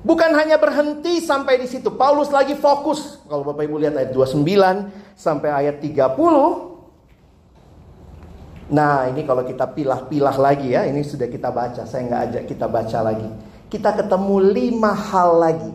Bukan 0.06 0.30
hanya 0.38 0.54
berhenti 0.54 1.18
sampai 1.18 1.58
di 1.58 1.66
situ. 1.66 1.90
Paulus 1.98 2.30
lagi 2.30 2.54
fokus. 2.54 3.18
Kalau 3.26 3.42
Bapak 3.42 3.66
Ibu 3.66 3.82
lihat 3.82 3.98
ayat 3.98 4.14
29 4.14 5.18
sampai 5.18 5.50
ayat 5.50 5.82
30. 5.82 8.70
Nah 8.70 9.10
ini 9.10 9.26
kalau 9.26 9.42
kita 9.42 9.66
pilah-pilah 9.66 10.38
lagi 10.38 10.78
ya. 10.78 10.86
Ini 10.86 11.02
sudah 11.02 11.26
kita 11.26 11.50
baca. 11.50 11.82
Saya 11.90 12.06
nggak 12.06 12.22
ajak 12.30 12.46
kita 12.46 12.70
baca 12.70 12.98
lagi. 13.02 13.26
Kita 13.66 13.98
ketemu 13.98 14.46
lima 14.46 14.94
hal 14.94 15.42
lagi. 15.42 15.74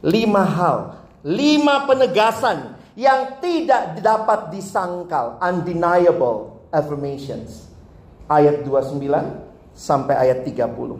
Lima 0.00 0.40
hal. 0.40 1.04
Lima 1.20 1.84
penegasan 1.84 2.72
yang 2.96 3.36
tidak 3.44 4.00
dapat 4.00 4.48
disangkal. 4.48 5.36
Undeniable 5.44 6.56
affirmations. 6.72 7.68
Ayat 8.32 8.64
29 8.64 8.96
sampai 9.76 10.16
ayat 10.16 10.40
30. 10.40 10.96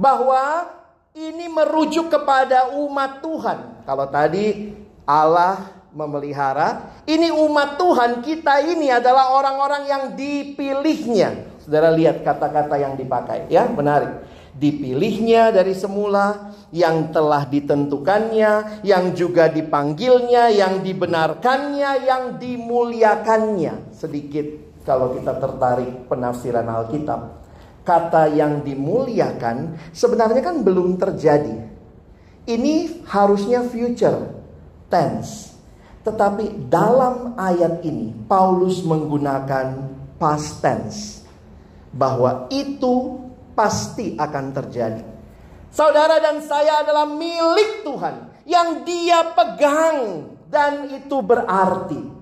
Bahwa 0.00 0.79
ini 1.14 1.50
merujuk 1.50 2.06
kepada 2.06 2.70
umat 2.78 3.18
Tuhan. 3.18 3.82
Kalau 3.82 4.06
tadi 4.06 4.70
Allah 5.02 5.74
memelihara, 5.90 7.02
ini 7.02 7.34
umat 7.34 7.74
Tuhan 7.74 8.22
kita 8.22 8.62
ini 8.62 8.94
adalah 8.94 9.34
orang-orang 9.34 9.90
yang 9.90 10.04
dipilihnya. 10.14 11.50
Saudara 11.58 11.90
lihat 11.90 12.22
kata-kata 12.22 12.78
yang 12.78 12.94
dipakai, 12.94 13.50
ya 13.50 13.66
menarik. 13.66 14.22
Dipilihnya 14.54 15.50
dari 15.50 15.74
semula, 15.74 16.54
yang 16.70 17.10
telah 17.10 17.42
ditentukannya, 17.46 18.82
yang 18.86 19.10
juga 19.14 19.50
dipanggilnya, 19.50 20.52
yang 20.54 20.82
dibenarkannya, 20.84 22.06
yang 22.06 22.38
dimuliakannya. 22.38 23.90
Sedikit 23.90 24.46
kalau 24.86 25.14
kita 25.18 25.38
tertarik 25.38 26.06
penafsiran 26.06 26.66
Alkitab 26.66 27.39
kata 27.82 28.30
yang 28.32 28.60
dimuliakan 28.62 29.76
sebenarnya 29.90 30.42
kan 30.44 30.60
belum 30.60 31.00
terjadi. 31.00 31.68
Ini 32.48 33.04
harusnya 33.06 33.64
future 33.66 34.34
tense. 34.90 35.54
Tetapi 36.00 36.72
dalam 36.72 37.36
ayat 37.36 37.84
ini 37.84 38.16
Paulus 38.24 38.80
menggunakan 38.82 39.92
past 40.16 40.64
tense 40.64 41.22
bahwa 41.92 42.48
itu 42.48 43.20
pasti 43.52 44.16
akan 44.16 44.46
terjadi. 44.56 45.04
Saudara 45.70 46.18
dan 46.18 46.42
saya 46.42 46.82
adalah 46.82 47.06
milik 47.06 47.86
Tuhan 47.86 48.42
yang 48.48 48.82
Dia 48.82 49.30
pegang 49.36 50.26
dan 50.50 50.90
itu 50.90 51.22
berarti 51.22 52.20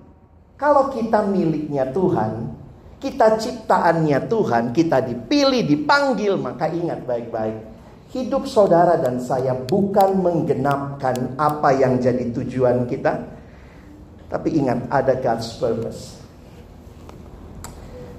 kalau 0.59 0.91
kita 0.91 1.23
miliknya 1.23 1.87
Tuhan, 1.87 2.58
kita 2.99 3.39
ciptaannya 3.39 4.27
Tuhan, 4.27 4.75
kita 4.75 4.99
dipilih, 4.99 5.63
dipanggil, 5.63 6.35
maka 6.35 6.67
ingat 6.67 7.07
baik-baik. 7.07 7.79
hidup 8.09 8.49
saudara 8.49 8.97
dan 8.97 9.21
saya 9.21 9.53
bukan 9.53 10.17
menggenapkan 10.17 11.37
apa 11.37 11.77
yang 11.77 12.01
jadi 12.01 12.33
tujuan 12.33 12.89
kita, 12.89 13.21
tapi 14.33 14.57
ingat 14.57 14.89
ada 14.89 15.13
God's 15.13 15.53
purpose. 15.61 16.17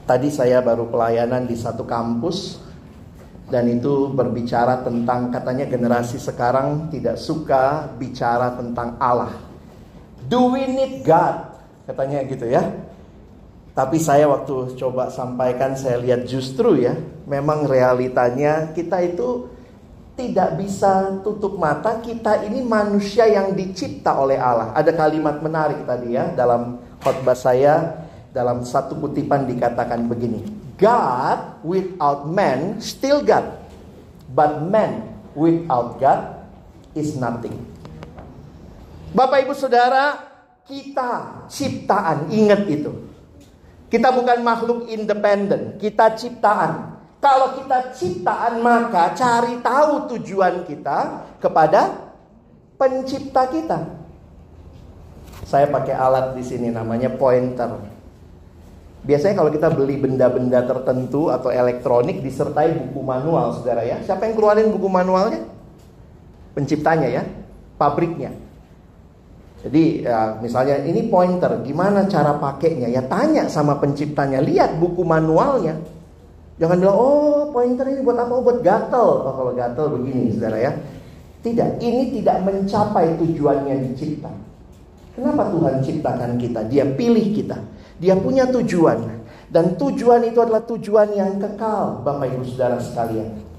Tadi 0.07 0.31
saya 0.31 0.63
baru 0.63 0.87
pelayanan 0.87 1.43
di 1.47 1.59
satu 1.59 1.83
kampus 1.87 2.63
dan 3.51 3.67
itu 3.67 4.15
berbicara 4.15 4.87
tentang 4.87 5.35
katanya 5.35 5.67
generasi 5.67 6.23
sekarang 6.23 6.91
tidak 6.95 7.19
suka 7.19 7.91
bicara 7.99 8.55
tentang 8.55 8.95
Allah. 9.03 9.35
Do 10.31 10.55
we 10.55 10.71
need 10.71 11.03
God? 11.03 11.51
Katanya 11.91 12.23
gitu 12.31 12.47
ya. 12.47 12.90
Tapi 13.71 14.03
saya 14.03 14.27
waktu 14.27 14.75
coba 14.75 15.09
sampaikan 15.15 15.79
saya 15.79 16.03
lihat 16.03 16.27
justru 16.27 16.83
ya, 16.83 16.99
memang 17.25 17.71
realitanya 17.71 18.75
kita 18.75 18.99
itu 19.01 19.47
tidak 20.19 20.61
bisa 20.61 21.23
tutup 21.25 21.57
mata 21.57 22.03
kita 22.03 22.45
ini 22.45 22.61
manusia 22.61 23.25
yang 23.25 23.57
dicipta 23.57 24.21
oleh 24.21 24.37
Allah. 24.37 24.75
Ada 24.77 24.93
kalimat 24.93 25.41
menarik 25.41 25.89
tadi 25.89 26.13
ya 26.13 26.29
dalam 26.37 26.83
khotbah 27.01 27.39
saya 27.39 28.05
dalam 28.35 28.63
satu 28.67 29.01
kutipan 29.01 29.49
dikatakan 29.49 30.05
begini. 30.05 30.45
God 30.77 31.65
without 31.65 32.29
man 32.29 32.81
still 32.85 33.25
God. 33.25 33.61
But 34.31 34.63
man 34.69 35.11
without 35.33 35.99
God 35.99 36.47
is 36.93 37.17
nothing. 37.17 37.57
Bapak 39.11 39.43
Ibu 39.43 39.59
Saudara, 39.59 40.23
kita 40.71 41.43
ciptaan, 41.51 42.31
ingat 42.31 42.63
itu. 42.71 43.10
Kita 43.91 44.15
bukan 44.15 44.39
makhluk 44.47 44.87
independen, 44.87 45.75
kita 45.83 46.15
ciptaan. 46.15 47.03
Kalau 47.19 47.59
kita 47.59 47.93
ciptaan 47.93 48.63
maka 48.63 49.13
cari 49.19 49.59
tahu 49.61 50.15
tujuan 50.15 50.65
kita 50.65 51.27
kepada 51.43 52.09
pencipta 52.79 53.45
kita. 53.51 53.79
Saya 55.45 55.67
pakai 55.69 55.93
alat 55.99 56.39
di 56.39 56.47
sini 56.47 56.71
namanya 56.71 57.11
pointer. 57.11 57.83
Biasanya 59.03 59.35
kalau 59.43 59.51
kita 59.51 59.73
beli 59.73 59.99
benda-benda 59.99 60.63
tertentu 60.65 61.33
atau 61.33 61.51
elektronik 61.51 62.23
disertai 62.23 62.77
buku 62.77 63.01
manual, 63.03 63.59
saudara 63.59 63.83
ya. 63.83 63.99
Siapa 64.07 64.29
yang 64.29 64.39
keluarin 64.39 64.71
buku 64.71 64.87
manualnya? 64.87 65.45
Penciptanya 66.55 67.09
ya, 67.09 67.23
pabriknya. 67.81 68.37
Jadi 69.61 70.09
ya, 70.09 70.41
misalnya 70.41 70.81
ini 70.89 71.13
pointer, 71.13 71.61
gimana 71.61 72.09
cara 72.09 72.41
pakainya? 72.41 72.89
Ya 72.89 73.05
tanya 73.05 73.45
sama 73.45 73.77
penciptanya, 73.77 74.41
lihat 74.41 74.81
buku 74.81 75.05
manualnya. 75.05 75.77
Jangan 76.57 76.77
bilang, 76.81 76.97
oh 76.97 77.53
pointer 77.53 77.89
ini 77.89 78.01
buat 78.01 78.17
apa? 78.21 78.33
Oh, 78.33 78.45
buat 78.45 78.61
gatel. 78.65 79.09
Oh 79.25 79.33
kalau 79.37 79.53
gatel 79.53 80.01
begini, 80.01 80.33
saudara 80.33 80.57
ya. 80.61 80.73
Tidak, 81.41 81.81
ini 81.81 82.21
tidak 82.21 82.45
mencapai 82.45 83.17
tujuannya 83.17 83.75
dicipta. 83.89 84.29
Kenapa 85.17 85.53
Tuhan 85.53 85.81
ciptakan 85.85 86.37
kita? 86.37 86.61
Dia 86.69 86.85
pilih 86.85 87.33
kita. 87.33 87.57
Dia 88.01 88.17
punya 88.17 88.49
tujuan. 88.49 89.21
Dan 89.51 89.77
tujuan 89.77 90.25
itu 90.25 90.39
adalah 90.41 90.63
tujuan 90.65 91.11
yang 91.17 91.37
kekal, 91.37 92.01
Bapak 92.07 92.33
Ibu 92.33 92.45
Saudara 92.45 92.79
sekalian. 92.79 93.50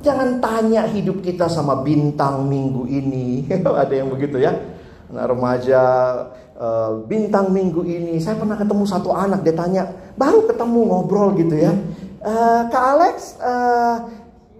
Jangan 0.00 0.40
tanya 0.40 0.88
hidup 0.88 1.20
kita 1.20 1.48
sama 1.48 1.84
bintang 1.84 2.48
minggu 2.48 2.88
ini. 2.88 3.44
Ada 3.82 3.94
yang 4.00 4.08
begitu 4.08 4.40
ya. 4.40 4.56
Anak 5.12 5.36
remaja 5.36 5.82
uh, 6.56 7.04
bintang 7.04 7.52
minggu 7.52 7.84
ini. 7.84 8.16
Saya 8.20 8.40
pernah 8.40 8.56
ketemu 8.56 8.84
satu 8.88 9.12
anak 9.12 9.44
dia 9.44 9.52
tanya, 9.52 9.90
baru 10.16 10.46
ketemu 10.48 10.80
ngobrol 10.88 11.36
gitu 11.36 11.56
ya. 11.58 11.74
Uh, 12.20 12.68
Kak 12.72 12.84
Alex, 12.96 13.36
uh, 13.42 14.08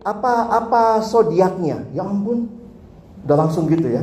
apa 0.04 0.32
apa 0.50 0.82
zodiaknya? 1.06 1.88
Ya 1.94 2.02
ampun, 2.02 2.50
udah 3.24 3.36
langsung 3.46 3.70
gitu 3.70 3.86
ya 3.86 4.02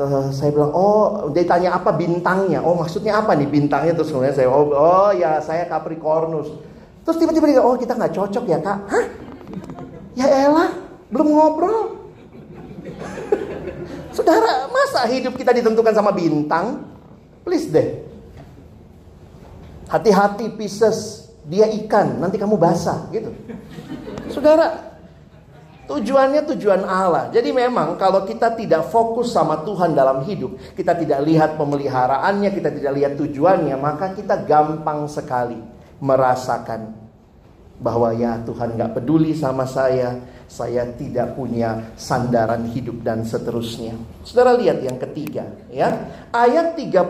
uh, 0.00 0.28
saya 0.32 0.50
bilang, 0.50 0.72
oh 0.72 1.28
dia 1.30 1.44
tanya 1.44 1.76
apa 1.76 1.92
bintangnya? 1.92 2.64
Oh 2.64 2.72
maksudnya 2.72 3.20
apa 3.20 3.36
nih 3.36 3.46
bintangnya? 3.46 3.92
Terus 3.92 4.10
kemudian 4.10 4.34
saya, 4.34 4.48
oh, 4.48 4.72
oh 4.72 5.10
ya 5.12 5.38
saya 5.44 5.68
Capricornus. 5.68 6.48
Terus 7.04 7.16
tiba-tiba 7.20 7.46
dia, 7.48 7.62
oh 7.62 7.76
kita 7.76 7.96
nggak 7.96 8.14
cocok 8.16 8.44
ya 8.48 8.58
kak? 8.60 8.78
Hah? 8.88 9.04
Ya 10.18 10.26
elah, 10.26 10.74
belum 11.10 11.28
ngobrol. 11.30 12.00
Saudara, 14.10 14.66
masa 14.70 15.06
hidup 15.06 15.38
kita 15.38 15.54
ditentukan 15.54 15.94
sama 15.94 16.10
bintang? 16.10 16.82
Please 17.46 17.70
deh. 17.70 18.02
Hati-hati 19.90 20.54
Pisces, 20.54 21.30
dia 21.46 21.66
ikan, 21.82 22.18
nanti 22.22 22.38
kamu 22.38 22.54
basah 22.58 23.10
gitu. 23.10 23.30
Saudara, 24.30 24.90
Tujuannya 25.90 26.46
tujuan 26.54 26.86
Allah. 26.86 27.34
Jadi 27.34 27.50
memang 27.50 27.98
kalau 27.98 28.22
kita 28.22 28.54
tidak 28.54 28.94
fokus 28.94 29.34
sama 29.34 29.66
Tuhan 29.66 29.90
dalam 29.90 30.22
hidup, 30.22 30.54
kita 30.78 30.94
tidak 30.94 31.18
lihat 31.26 31.58
pemeliharaannya, 31.58 32.54
kita 32.54 32.70
tidak 32.70 32.92
lihat 32.94 33.12
tujuannya, 33.18 33.74
maka 33.74 34.14
kita 34.14 34.38
gampang 34.46 35.10
sekali 35.10 35.58
merasakan 35.98 36.94
bahwa 37.80 38.12
ya 38.12 38.36
Tuhan 38.44 38.76
gak 38.76 39.00
peduli 39.00 39.32
sama 39.32 39.64
saya, 39.64 40.20
saya 40.44 40.84
tidak 40.94 41.34
punya 41.34 41.96
sandaran 41.96 42.68
hidup 42.68 43.00
dan 43.00 43.24
seterusnya. 43.24 43.96
Saudara 44.22 44.54
lihat 44.54 44.84
yang 44.84 45.00
ketiga 45.00 45.48
ya. 45.72 45.88
Ayat 46.30 46.76
31 46.76 47.08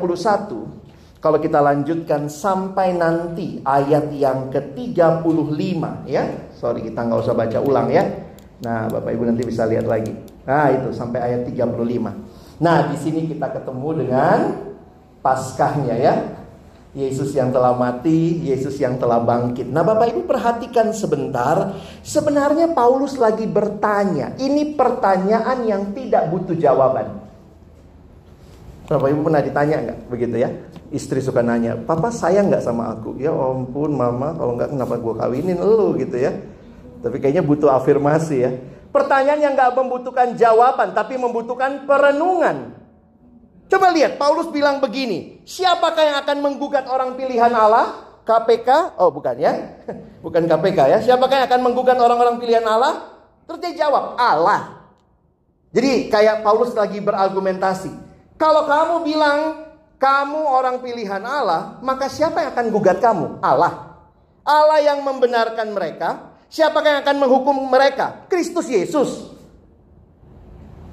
kalau 1.21 1.37
kita 1.37 1.61
lanjutkan 1.61 2.33
sampai 2.33 2.97
nanti 2.97 3.61
ayat 3.67 4.09
yang 4.15 4.49
ke-35 4.49 5.83
ya. 6.09 6.25
Sorry 6.57 6.81
kita 6.87 7.05
nggak 7.05 7.21
usah 7.21 7.37
baca 7.37 7.59
ulang 7.61 7.93
ya. 7.93 8.09
Nah, 8.61 8.89
Bapak 8.89 9.13
Ibu 9.13 9.29
nanti 9.29 9.45
bisa 9.45 9.65
lihat 9.69 9.85
lagi. 9.89 10.13
Nah, 10.45 10.69
itu 10.73 10.93
sampai 10.93 11.21
ayat 11.21 11.49
35. 11.49 12.61
Nah, 12.61 12.93
di 12.93 12.97
sini 13.01 13.29
kita 13.29 13.53
ketemu 13.57 13.89
dengan 14.05 14.39
Paskahnya 15.21 15.97
ya. 16.01 16.15
Yesus 16.91 17.31
yang 17.39 17.55
telah 17.55 17.71
mati, 17.79 18.43
Yesus 18.43 18.75
yang 18.83 18.99
telah 18.99 19.23
bangkit. 19.23 19.71
Nah, 19.71 19.87
Bapak 19.87 20.11
Ibu 20.11 20.27
perhatikan 20.27 20.91
sebentar. 20.91 21.79
Sebenarnya 22.03 22.75
Paulus 22.75 23.15
lagi 23.15 23.47
bertanya. 23.47 24.35
Ini 24.35 24.75
pertanyaan 24.75 25.63
yang 25.63 25.95
tidak 25.95 26.27
butuh 26.35 26.59
jawaban. 26.59 27.15
Bapak 28.91 29.07
Ibu 29.07 29.23
pernah 29.23 29.39
ditanya 29.39 29.77
nggak 29.87 29.99
begitu 30.11 30.37
ya? 30.43 30.51
Istri 30.91 31.23
suka 31.23 31.47
nanya, 31.47 31.79
Papa 31.79 32.11
sayang 32.11 32.51
nggak 32.51 32.67
sama 32.67 32.91
aku? 32.91 33.15
Ya 33.23 33.31
ampun 33.31 33.95
Mama, 33.95 34.35
kalau 34.35 34.59
nggak 34.59 34.75
kenapa 34.75 34.99
gue 34.99 35.15
kawinin 35.15 35.59
lu 35.63 35.95
gitu 35.95 36.19
ya. 36.19 36.35
Tapi 36.99 37.23
kayaknya 37.23 37.47
butuh 37.47 37.71
afirmasi 37.71 38.37
ya. 38.43 38.51
Pertanyaan 38.91 39.39
yang 39.39 39.55
gak 39.55 39.79
membutuhkan 39.79 40.35
jawaban, 40.35 40.91
tapi 40.91 41.15
membutuhkan 41.15 41.87
perenungan. 41.87 42.75
Coba 43.71 43.95
lihat, 43.95 44.19
Paulus 44.19 44.51
bilang 44.51 44.83
begini, 44.83 45.41
siapakah 45.47 46.03
yang 46.03 46.19
akan 46.27 46.37
menggugat 46.43 46.91
orang 46.91 47.15
pilihan 47.15 47.55
Allah? 47.55 48.11
KPK? 48.27 48.99
Oh 48.99 49.15
bukan 49.15 49.39
ya, 49.39 49.55
bukan 50.25 50.45
KPK 50.51 50.79
ya. 50.91 50.99
Siapakah 50.99 51.35
yang 51.41 51.47
akan 51.47 51.61
menggugat 51.71 51.95
orang-orang 51.95 52.43
pilihan 52.43 52.67
Allah? 52.67 53.15
Terus 53.47 53.59
dia 53.63 53.87
jawab, 53.87 54.19
Allah. 54.19 54.83
Jadi 55.71 56.11
kayak 56.11 56.43
Paulus 56.43 56.75
lagi 56.75 56.99
berargumentasi. 56.99 57.95
Kalau 58.35 58.67
kamu 58.67 59.07
bilang 59.07 59.39
kamu 60.03 60.41
orang 60.43 60.83
pilihan 60.83 61.23
Allah, 61.23 61.79
maka 61.81 62.11
siapa 62.11 62.43
yang 62.43 62.51
akan 62.51 62.67
gugat 62.75 62.99
kamu? 62.99 63.39
Allah. 63.39 64.03
Allah 64.43 64.83
yang 64.83 64.99
membenarkan 65.07 65.71
mereka, 65.71 66.31
Siapakah 66.51 66.99
yang 66.99 67.01
akan 67.07 67.17
menghukum 67.23 67.55
mereka? 67.71 68.27
Kristus 68.27 68.67
Yesus. 68.67 69.31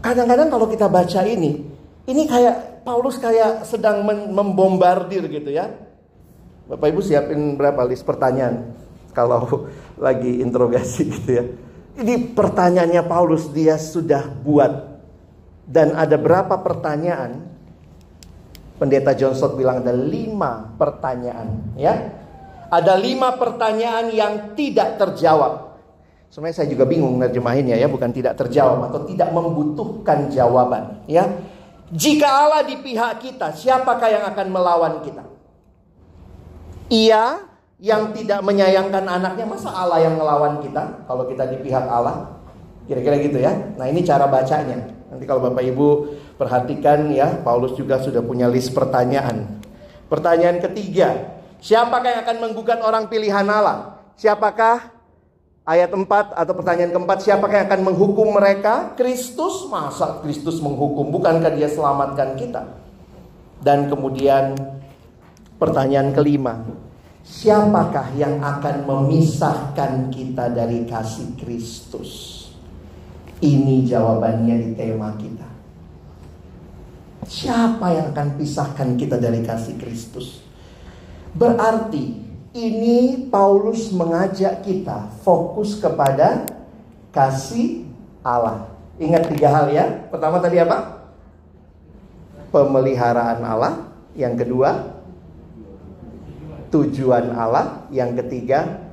Kadang-kadang 0.06 0.54
kalau 0.54 0.70
kita 0.70 0.86
baca 0.86 1.26
ini, 1.26 1.66
ini 2.08 2.24
kayak 2.26 2.88
Paulus 2.88 3.20
kayak 3.20 3.68
sedang 3.68 4.02
membombardir 4.08 5.28
gitu 5.28 5.52
ya. 5.52 5.70
Bapak 6.68 6.88
Ibu 6.92 7.00
siapin 7.04 7.56
berapa 7.56 7.84
list 7.88 8.04
pertanyaan 8.04 8.76
kalau 9.12 9.68
lagi 10.06 10.40
interogasi 10.40 11.04
gitu 11.12 11.30
ya. 11.32 11.44
Ini 11.98 12.34
pertanyaannya 12.34 13.04
Paulus 13.06 13.50
dia 13.52 13.76
sudah 13.76 14.26
buat 14.26 15.02
dan 15.68 15.94
ada 15.94 16.16
berapa 16.16 16.58
pertanyaan? 16.64 17.44
Pendeta 18.78 19.18
John 19.18 19.34
Stott 19.34 19.58
bilang 19.58 19.82
ada 19.82 19.90
lima 19.90 20.70
pertanyaan 20.78 21.74
ya 21.74 22.14
ada 22.68 22.94
lima 23.00 23.36
pertanyaan 23.36 24.12
yang 24.12 24.34
tidak 24.56 25.00
terjawab. 25.00 25.80
Sebenarnya 26.28 26.64
saya 26.64 26.70
juga 26.70 26.84
bingung 26.84 27.16
nerjemahinnya 27.16 27.80
ya, 27.80 27.88
bukan 27.88 28.12
tidak 28.12 28.36
terjawab 28.36 28.92
atau 28.92 29.08
tidak 29.08 29.32
membutuhkan 29.32 30.28
jawaban, 30.28 31.08
ya. 31.08 31.24
Jika 31.88 32.28
Allah 32.28 32.68
di 32.68 32.76
pihak 32.80 33.24
kita, 33.24 33.56
siapakah 33.56 34.10
yang 34.12 34.24
akan 34.28 34.48
melawan 34.52 34.94
kita? 35.04 35.24
Ia 36.92 37.48
yang 37.80 38.12
tidak 38.12 38.44
menyayangkan 38.44 39.08
anaknya, 39.08 39.46
masa 39.48 39.72
Allah 39.72 40.04
yang 40.04 40.20
melawan 40.20 40.60
kita 40.60 41.08
kalau 41.08 41.24
kita 41.30 41.48
di 41.48 41.64
pihak 41.64 41.88
Allah? 41.88 42.36
Kira-kira 42.88 43.16
gitu 43.20 43.40
ya. 43.40 43.56
Nah, 43.76 43.88
ini 43.88 44.04
cara 44.04 44.28
bacanya. 44.28 44.84
Nanti 45.08 45.24
kalau 45.24 45.44
Bapak 45.44 45.64
Ibu 45.64 45.88
perhatikan 46.36 47.08
ya, 47.12 47.40
Paulus 47.44 47.76
juga 47.76 48.00
sudah 48.00 48.24
punya 48.24 48.48
list 48.52 48.76
pertanyaan. 48.76 49.60
Pertanyaan 50.08 50.64
ketiga, 50.64 51.38
Siapakah 51.58 52.10
yang 52.14 52.22
akan 52.22 52.38
menggugat 52.38 52.80
orang 52.86 53.10
pilihan 53.10 53.46
Allah? 53.50 53.98
Siapakah 54.18 54.94
Ayat 55.68 55.92
4 55.92 56.08
atau 56.32 56.54
pertanyaan 56.56 56.96
keempat, 56.96 57.28
siapakah 57.28 57.60
yang 57.60 57.68
akan 57.68 57.82
menghukum 57.92 58.32
mereka? 58.32 58.96
Kristus, 58.96 59.68
masa 59.68 60.24
Kristus 60.24 60.64
menghukum? 60.64 61.12
Bukankah 61.12 61.52
dia 61.52 61.68
selamatkan 61.68 62.40
kita? 62.40 62.72
Dan 63.60 63.92
kemudian 63.92 64.56
pertanyaan 65.60 66.16
kelima, 66.16 66.64
siapakah 67.28 68.16
yang 68.16 68.40
akan 68.40 68.88
memisahkan 68.88 70.08
kita 70.08 70.56
dari 70.56 70.88
kasih 70.88 71.36
Kristus? 71.36 72.12
Ini 73.44 73.84
jawabannya 73.92 74.56
di 74.64 74.72
tema 74.72 75.20
kita. 75.20 75.52
Siapa 77.28 77.92
yang 77.92 78.16
akan 78.16 78.40
pisahkan 78.40 78.96
kita 78.96 79.20
dari 79.20 79.44
kasih 79.44 79.76
Kristus? 79.76 80.40
Berarti 81.36 82.27
ini 82.56 83.28
Paulus 83.28 83.92
mengajak 83.92 84.64
kita 84.64 85.12
fokus 85.24 85.80
kepada 85.80 86.48
kasih 87.12 87.88
Allah. 88.24 88.70
Ingat 88.98 89.30
tiga 89.32 89.50
hal 89.54 89.68
ya. 89.74 89.86
Pertama 90.10 90.42
tadi 90.42 90.58
apa? 90.62 91.08
Pemeliharaan 92.50 93.42
Allah. 93.44 93.74
Yang 94.18 94.46
kedua, 94.46 94.70
tujuan 96.74 97.34
Allah. 97.36 97.86
Yang 97.94 98.26
ketiga, 98.26 98.88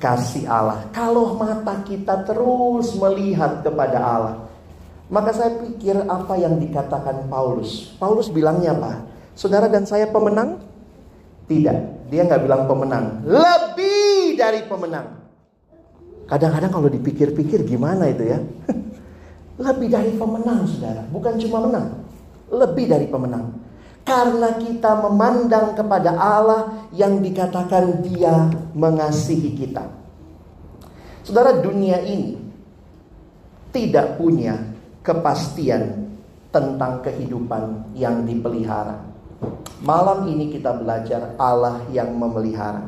kasih 0.00 0.48
Allah. 0.48 0.84
Kalau 0.90 1.36
mata 1.36 1.84
kita 1.84 2.24
terus 2.24 2.96
melihat 2.96 3.64
kepada 3.64 3.98
Allah, 4.00 4.36
maka 5.12 5.34
saya 5.34 5.56
pikir 5.60 6.06
apa 6.06 6.36
yang 6.40 6.56
dikatakan 6.56 7.28
Paulus. 7.28 7.96
Paulus 8.00 8.32
bilangnya 8.32 8.76
apa? 8.76 9.04
Saudara 9.36 9.66
dan 9.66 9.88
saya 9.88 10.08
pemenang? 10.08 10.60
Tidak, 11.50 11.99
dia 12.10 12.26
nggak 12.26 12.42
bilang 12.42 12.66
pemenang. 12.66 13.22
Lebih 13.22 14.34
dari 14.34 14.66
pemenang. 14.66 15.06
Kadang-kadang 16.26 16.70
kalau 16.70 16.88
dipikir-pikir 16.90 17.62
gimana 17.66 18.10
itu 18.10 18.26
ya? 18.26 18.38
Lebih 19.66 19.88
dari 19.90 20.12
pemenang, 20.18 20.66
saudara. 20.66 21.02
Bukan 21.10 21.38
cuma 21.42 21.58
menang. 21.66 21.86
Lebih 22.50 22.86
dari 22.90 23.06
pemenang. 23.06 23.54
Karena 24.06 24.58
kita 24.58 24.98
memandang 25.06 25.74
kepada 25.78 26.16
Allah 26.18 26.88
yang 26.90 27.22
dikatakan 27.22 28.02
dia 28.02 28.50
mengasihi 28.74 29.54
kita. 29.54 29.86
Saudara, 31.22 31.62
dunia 31.62 32.00
ini 32.02 32.34
tidak 33.70 34.18
punya 34.18 34.58
kepastian 35.04 36.10
tentang 36.50 37.04
kehidupan 37.06 37.94
yang 37.94 38.26
dipelihara. 38.26 39.09
Malam 39.80 40.28
ini 40.28 40.52
kita 40.52 40.76
belajar 40.76 41.32
Allah 41.40 41.80
yang 41.88 42.12
memelihara. 42.12 42.84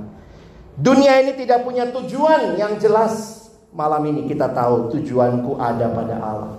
Dunia 0.77 1.25
ini 1.25 1.33
tidak 1.37 1.65
punya 1.65 1.88
tujuan 1.88 2.61
yang 2.61 2.77
jelas. 2.77 3.49
Malam 3.73 4.05
ini 4.12 4.29
kita 4.29 4.53
tahu 4.53 4.93
tujuanku 4.93 5.57
ada 5.57 5.88
pada 5.88 6.17
Allah. 6.21 6.55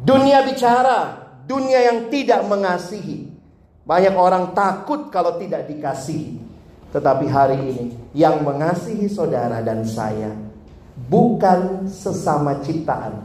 Dunia 0.00 0.40
bicara, 0.48 1.28
dunia 1.44 1.92
yang 1.92 2.08
tidak 2.08 2.40
mengasihi. 2.48 3.28
Banyak 3.84 4.16
orang 4.16 4.56
takut 4.56 5.12
kalau 5.12 5.36
tidak 5.36 5.68
dikasihi. 5.68 6.40
Tetapi 6.92 7.24
hari 7.28 7.56
ini 7.60 7.84
yang 8.12 8.44
mengasihi 8.44 9.08
saudara 9.08 9.64
dan 9.64 9.84
saya 9.84 10.32
bukan 11.08 11.88
sesama 11.88 12.60
ciptaan, 12.60 13.16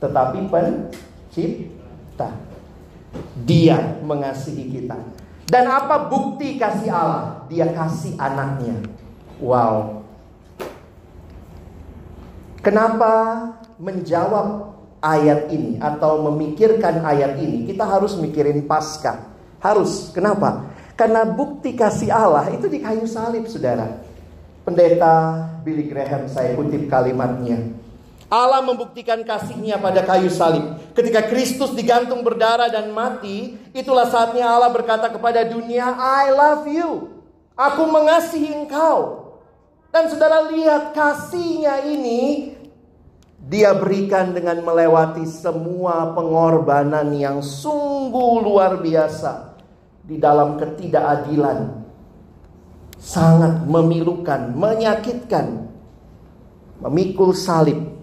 tetapi 0.00 0.48
pencipta. 0.52 2.28
Dia 3.44 4.00
mengasihi 4.00 4.70
kita. 4.70 4.96
Dan 5.44 5.68
apa 5.68 6.08
bukti 6.08 6.56
kasih 6.56 6.88
Allah? 6.88 7.44
Dia 7.52 7.68
kasih 7.70 8.16
anaknya. 8.16 8.80
Wow. 9.42 10.00
Kenapa 12.64 13.12
menjawab 13.76 14.72
ayat 15.04 15.52
ini 15.52 15.76
atau 15.76 16.24
memikirkan 16.32 17.04
ayat 17.04 17.36
ini? 17.36 17.68
Kita 17.68 17.84
harus 17.84 18.16
mikirin 18.16 18.64
pasca. 18.64 19.28
Harus. 19.60 20.08
Kenapa? 20.16 20.72
Karena 20.96 21.28
bukti 21.28 21.76
kasih 21.76 22.08
Allah 22.08 22.48
itu 22.54 22.64
di 22.70 22.80
kayu 22.80 23.04
salib, 23.04 23.44
saudara. 23.50 24.00
Pendeta 24.64 25.44
Billy 25.60 25.92
Graham, 25.92 26.24
saya 26.24 26.56
kutip 26.56 26.88
kalimatnya. 26.88 27.83
Allah 28.32 28.64
membuktikan 28.64 29.20
kasihnya 29.20 29.76
pada 29.76 30.00
kayu 30.00 30.32
salib. 30.32 30.80
Ketika 30.96 31.28
Kristus 31.28 31.76
digantung 31.76 32.24
berdarah 32.24 32.72
dan 32.72 32.88
mati, 32.90 33.56
itulah 33.76 34.08
saatnya 34.08 34.48
Allah 34.48 34.72
berkata 34.72 35.12
kepada 35.12 35.44
dunia, 35.44 35.92
I 35.92 36.32
love 36.32 36.64
you. 36.64 36.90
Aku 37.54 37.84
mengasihi 37.86 38.50
engkau. 38.64 39.22
Dan 39.94 40.10
saudara 40.10 40.50
lihat 40.50 40.90
kasihnya 40.96 41.86
ini, 41.86 42.50
dia 43.44 43.76
berikan 43.76 44.34
dengan 44.34 44.58
melewati 44.64 45.22
semua 45.28 46.16
pengorbanan 46.16 47.12
yang 47.14 47.38
sungguh 47.44 48.42
luar 48.42 48.80
biasa. 48.80 49.54
Di 50.04 50.20
dalam 50.20 50.60
ketidakadilan. 50.60 51.80
Sangat 53.00 53.64
memilukan, 53.64 54.52
menyakitkan. 54.52 55.64
Memikul 56.84 57.32
salib 57.32 57.94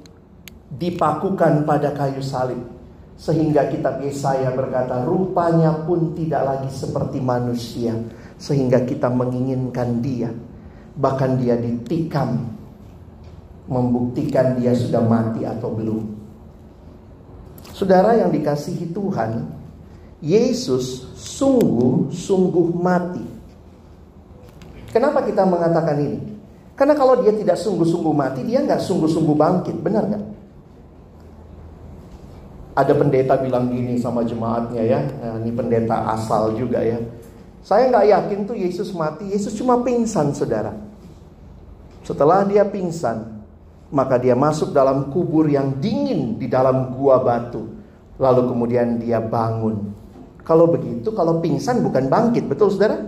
dipakukan 0.71 1.67
pada 1.67 1.91
kayu 1.91 2.23
salib. 2.23 2.59
Sehingga 3.21 3.69
kitab 3.69 4.01
Yesaya 4.01 4.49
berkata, 4.55 5.05
rupanya 5.05 5.85
pun 5.85 6.17
tidak 6.17 6.41
lagi 6.41 6.73
seperti 6.73 7.21
manusia. 7.21 7.93
Sehingga 8.41 8.81
kita 8.81 9.13
menginginkan 9.13 10.01
dia. 10.01 10.33
Bahkan 10.97 11.37
dia 11.37 11.53
ditikam. 11.53 12.49
Membuktikan 13.69 14.57
dia 14.57 14.73
sudah 14.73 15.05
mati 15.05 15.45
atau 15.45 15.69
belum. 15.69 16.01
Saudara 17.71 18.17
yang 18.17 18.33
dikasihi 18.33 18.89
Tuhan, 18.89 19.47
Yesus 20.17 21.13
sungguh-sungguh 21.13 22.67
mati. 22.73 23.25
Kenapa 24.89 25.23
kita 25.23 25.45
mengatakan 25.45 25.97
ini? 26.01 26.19
Karena 26.73 26.97
kalau 26.97 27.21
dia 27.21 27.31
tidak 27.37 27.61
sungguh-sungguh 27.61 28.13
mati, 28.17 28.41
dia 28.43 28.65
nggak 28.65 28.81
sungguh-sungguh 28.81 29.37
bangkit, 29.37 29.77
benar 29.77 30.09
nggak? 30.09 30.25
Ada 32.71 32.95
pendeta 32.95 33.35
bilang 33.35 33.67
gini 33.67 33.99
sama 33.99 34.23
jemaatnya 34.23 34.79
ya, 34.79 34.99
nah, 35.19 35.43
ini 35.43 35.51
pendeta 35.51 36.07
asal 36.15 36.55
juga 36.55 36.79
ya. 36.79 37.03
Saya 37.61 37.91
nggak 37.91 38.07
yakin 38.07 38.39
tuh 38.47 38.55
Yesus 38.55 38.95
mati, 38.95 39.27
Yesus 39.27 39.59
cuma 39.59 39.83
pingsan 39.83 40.31
saudara. 40.31 40.71
Setelah 42.07 42.47
dia 42.47 42.63
pingsan, 42.63 43.43
maka 43.91 44.15
dia 44.15 44.39
masuk 44.39 44.71
dalam 44.71 45.11
kubur 45.11 45.51
yang 45.51 45.83
dingin 45.83 46.39
di 46.39 46.47
dalam 46.47 46.95
gua 46.95 47.19
batu. 47.19 47.75
Lalu 48.15 48.41
kemudian 48.47 49.03
dia 49.03 49.19
bangun. 49.19 49.91
Kalau 50.47 50.71
begitu, 50.71 51.11
kalau 51.11 51.43
pingsan 51.43 51.83
bukan 51.83 52.07
bangkit, 52.07 52.47
betul 52.47 52.71
saudara? 52.71 53.03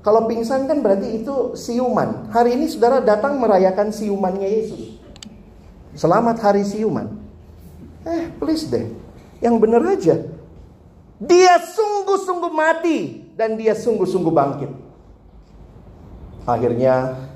Kalau 0.00 0.24
pingsan 0.24 0.64
kan 0.64 0.80
berarti 0.80 1.20
itu 1.20 1.52
siuman. 1.52 2.32
Hari 2.32 2.56
ini 2.56 2.64
saudara 2.64 3.04
datang 3.04 3.36
merayakan 3.36 3.92
siumannya 3.92 4.48
Yesus. 4.48 4.96
Selamat 5.92 6.40
hari 6.40 6.64
siuman. 6.64 7.19
Eh, 8.04 8.32
please 8.40 8.68
deh. 8.68 8.88
Yang 9.40 9.56
benar 9.60 9.82
aja. 9.84 10.16
Dia 11.20 11.60
sungguh-sungguh 11.60 12.52
mati 12.52 13.28
dan 13.36 13.60
dia 13.60 13.76
sungguh-sungguh 13.76 14.32
bangkit. 14.32 14.72
Akhirnya 16.48 17.28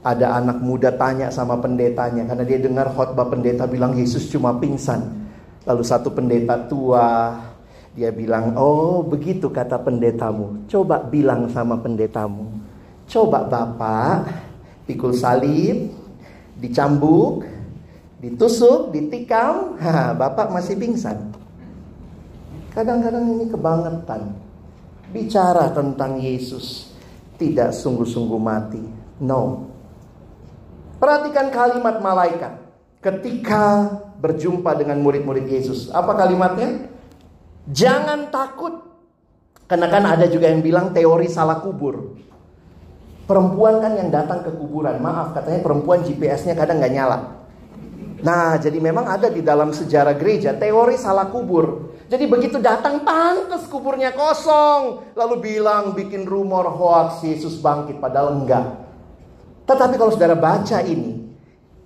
ada 0.00 0.36
anak 0.36 0.60
muda 0.60 0.92
tanya 0.92 1.32
sama 1.32 1.60
pendetanya 1.60 2.28
karena 2.28 2.44
dia 2.44 2.60
dengar 2.60 2.92
khotbah 2.92 3.28
pendeta 3.28 3.64
bilang 3.64 3.96
Yesus 3.96 4.28
cuma 4.28 4.56
pingsan. 4.60 5.28
Lalu 5.64 5.82
satu 5.84 6.12
pendeta 6.12 6.56
tua 6.68 7.36
dia 7.96 8.12
bilang, 8.12 8.56
"Oh, 8.56 9.00
begitu 9.04 9.48
kata 9.48 9.80
pendetamu. 9.80 10.68
Coba 10.68 11.04
bilang 11.04 11.48
sama 11.52 11.80
pendetamu. 11.80 12.48
Coba 13.08 13.44
Bapak 13.48 14.28
pikul 14.88 15.12
salib, 15.12 15.92
dicambuk, 16.58 17.46
ditusuk, 18.20 18.92
ditikam, 18.92 19.74
ha, 19.82 20.12
bapak 20.12 20.52
masih 20.52 20.76
pingsan. 20.76 21.32
Kadang-kadang 22.70 23.26
ini 23.26 23.50
kebangetan. 23.50 24.36
Bicara 25.10 25.74
tentang 25.74 26.22
Yesus 26.22 26.94
tidak 27.34 27.74
sungguh-sungguh 27.74 28.38
mati. 28.38 28.78
No. 29.18 29.66
Perhatikan 31.02 31.50
kalimat 31.50 31.98
malaikat 31.98 32.62
ketika 33.02 33.90
berjumpa 34.20 34.76
dengan 34.78 35.02
murid-murid 35.02 35.50
Yesus. 35.50 35.90
Apa 35.90 36.14
kalimatnya? 36.14 36.86
Jangan 37.66 38.30
takut. 38.30 38.86
Karena 39.66 39.90
kan 39.90 40.04
ada 40.06 40.30
juga 40.30 40.46
yang 40.46 40.62
bilang 40.62 40.94
teori 40.94 41.26
salah 41.26 41.58
kubur. 41.58 42.14
Perempuan 43.26 43.82
kan 43.82 43.98
yang 43.98 44.14
datang 44.14 44.46
ke 44.46 44.50
kuburan. 44.54 44.98
Maaf 45.02 45.34
katanya 45.34 45.62
perempuan 45.62 46.06
GPS-nya 46.06 46.54
kadang 46.54 46.78
nggak 46.78 46.94
nyala. 46.94 47.39
Nah, 48.20 48.60
jadi 48.60 48.78
memang 48.80 49.08
ada 49.08 49.28
di 49.32 49.40
dalam 49.40 49.72
sejarah 49.72 50.16
gereja 50.16 50.56
teori 50.56 50.96
salah 51.00 51.28
kubur. 51.28 51.96
Jadi 52.10 52.26
begitu 52.26 52.58
datang 52.58 53.06
pantas 53.06 53.70
kuburnya 53.70 54.10
kosong, 54.10 55.14
lalu 55.14 55.36
bilang 55.38 55.94
bikin 55.94 56.26
rumor 56.26 56.66
hoax 56.66 57.22
Yesus 57.22 57.62
bangkit 57.62 58.02
padahal 58.02 58.34
enggak. 58.34 58.66
Tetapi 59.64 59.94
kalau 59.94 60.10
saudara 60.10 60.34
baca 60.34 60.82
ini, 60.82 61.20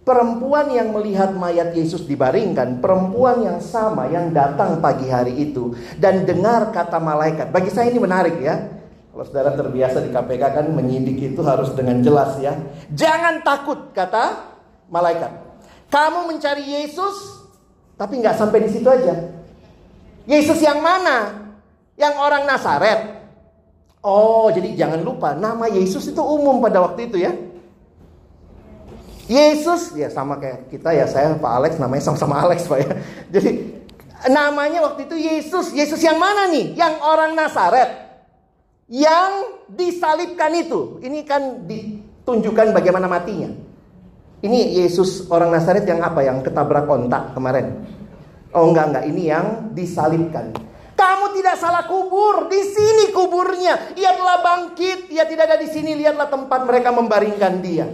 Perempuan 0.05 0.68
yang 0.68 0.92
melihat 0.92 1.33
mayat 1.33 1.73
Yesus 1.73 2.05
dibaringkan, 2.05 2.85
perempuan 2.85 3.40
yang 3.40 3.57
sama 3.64 4.05
yang 4.12 4.37
datang 4.37 4.77
pagi 4.77 5.09
hari 5.09 5.33
itu 5.49 5.73
dan 5.97 6.29
dengar 6.29 6.77
kata 6.77 7.01
malaikat. 7.01 7.49
Bagi 7.49 7.73
saya 7.73 7.88
ini 7.88 7.97
menarik 7.97 8.37
ya. 8.37 8.68
Kalau 9.09 9.25
saudara 9.25 9.57
terbiasa 9.57 10.05
di 10.05 10.12
KPK 10.12 10.44
kan 10.61 10.66
menyidik 10.77 11.33
itu 11.33 11.40
harus 11.40 11.73
dengan 11.73 12.05
jelas 12.05 12.37
ya. 12.37 12.53
Jangan 12.92 13.40
takut 13.49 13.97
kata 13.97 14.44
malaikat. 14.92 15.43
Kamu 15.94 16.26
mencari 16.26 16.66
Yesus 16.66 17.46
tapi 17.94 18.18
nggak 18.18 18.35
sampai 18.35 18.66
di 18.66 18.70
situ 18.74 18.88
aja. 18.90 19.30
Yesus 20.26 20.59
yang 20.59 20.83
mana? 20.83 21.46
Yang 21.94 22.14
orang 22.18 22.42
Nazaret. 22.50 23.22
Oh, 24.02 24.50
jadi 24.50 24.74
jangan 24.74 25.07
lupa 25.07 25.38
nama 25.38 25.70
Yesus 25.70 26.11
itu 26.11 26.18
umum 26.18 26.59
pada 26.59 26.83
waktu 26.83 27.07
itu 27.07 27.22
ya. 27.22 27.30
Yesus 29.24 29.96
ya 29.96 30.12
sama 30.12 30.37
kayak 30.37 30.68
kita 30.68 30.92
ya 30.92 31.09
saya 31.09 31.33
Pak 31.38 31.52
Alex 31.62 31.80
namanya 31.80 32.02
sama-sama 32.04 32.42
Alex 32.42 32.66
Pak 32.66 32.78
ya. 32.83 32.92
Jadi 33.30 33.50
namanya 34.28 34.85
waktu 34.85 35.07
itu 35.07 35.16
Yesus. 35.16 35.70
Yesus 35.72 36.02
yang 36.02 36.18
mana 36.18 36.50
nih? 36.50 36.74
Yang 36.74 36.94
orang 37.07 37.33
Nazaret. 37.38 37.90
Yang 38.90 39.30
disalibkan 39.70 40.52
itu. 40.59 41.00
Ini 41.00 41.24
kan 41.24 41.64
ditunjukkan 41.64 42.76
bagaimana 42.76 43.09
matinya. 43.09 43.63
Ini 44.44 44.85
Yesus 44.85 45.33
orang 45.33 45.57
Nazaret 45.57 45.88
yang 45.88 46.04
apa? 46.04 46.20
Yang 46.20 46.52
ketabrak 46.52 46.85
kontak 46.85 47.33
kemarin. 47.33 47.80
Oh 48.52 48.68
enggak 48.68 48.92
enggak, 48.92 49.04
ini 49.09 49.22
yang 49.33 49.72
disalibkan. 49.72 50.52
Kamu 50.94 51.33
tidak 51.35 51.57
salah 51.57 51.88
kubur, 51.88 52.46
di 52.52 52.61
sini 52.61 53.11
kuburnya. 53.11 53.96
Ia 53.96 54.12
telah 54.14 54.38
bangkit, 54.44 55.11
ia 55.11 55.24
tidak 55.24 55.48
ada 55.48 55.57
di 55.59 55.68
sini. 55.72 55.96
Lihatlah 55.96 56.28
tempat 56.28 56.61
mereka 56.68 56.92
membaringkan 56.92 57.52
dia. 57.64 57.88